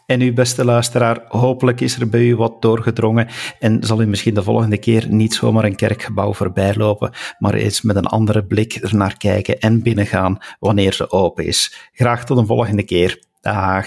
En 0.06 0.20
uw 0.20 0.32
beste 0.32 0.64
luisteraar, 0.64 1.24
hopelijk 1.28 1.80
is 1.80 1.96
er 2.00 2.08
bij 2.08 2.20
u 2.20 2.36
wat 2.36 2.62
doorgedrongen 2.62 3.28
en 3.58 3.78
zal 3.82 4.00
u 4.00 4.06
misschien 4.06 4.34
de 4.34 4.42
volgende 4.42 4.78
keer 4.78 5.06
niet 5.08 5.34
zomaar 5.34 5.64
een 5.64 5.76
kerkgebouw 5.76 6.32
voorbij 6.32 6.74
lopen, 6.74 7.12
maar 7.38 7.54
eens 7.54 7.82
met 7.82 7.96
een 7.96 8.06
andere 8.06 8.44
blik 8.44 8.74
ernaar 8.74 9.16
kijken 9.16 9.58
en 9.58 9.82
binnengaan 9.82 10.38
wanneer 10.58 10.92
ze 10.92 11.10
open 11.10 11.46
is. 11.46 11.90
Graag 11.92 12.24
tot 12.24 12.38
een 12.38 12.46
volgende 12.46 12.82
keer. 12.82 13.24
Dag. 13.40 13.86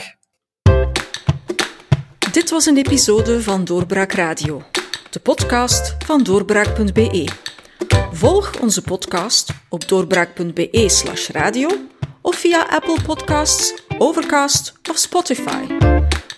Dit 2.31 2.49
was 2.49 2.65
een 2.65 2.77
episode 2.77 3.41
van 3.41 3.65
Doorbraak 3.65 4.11
Radio, 4.11 4.61
de 5.09 5.19
podcast 5.19 5.95
van 6.05 6.23
doorbraak.be. 6.23 7.27
Volg 8.11 8.59
onze 8.61 8.81
podcast 8.81 9.53
op 9.69 9.87
doorbraak.be/radio 9.87 11.69
of 12.21 12.35
via 12.35 12.67
Apple 12.69 12.97
Podcasts, 13.05 13.83
Overcast 13.97 14.73
of 14.89 14.97
Spotify. 14.97 15.98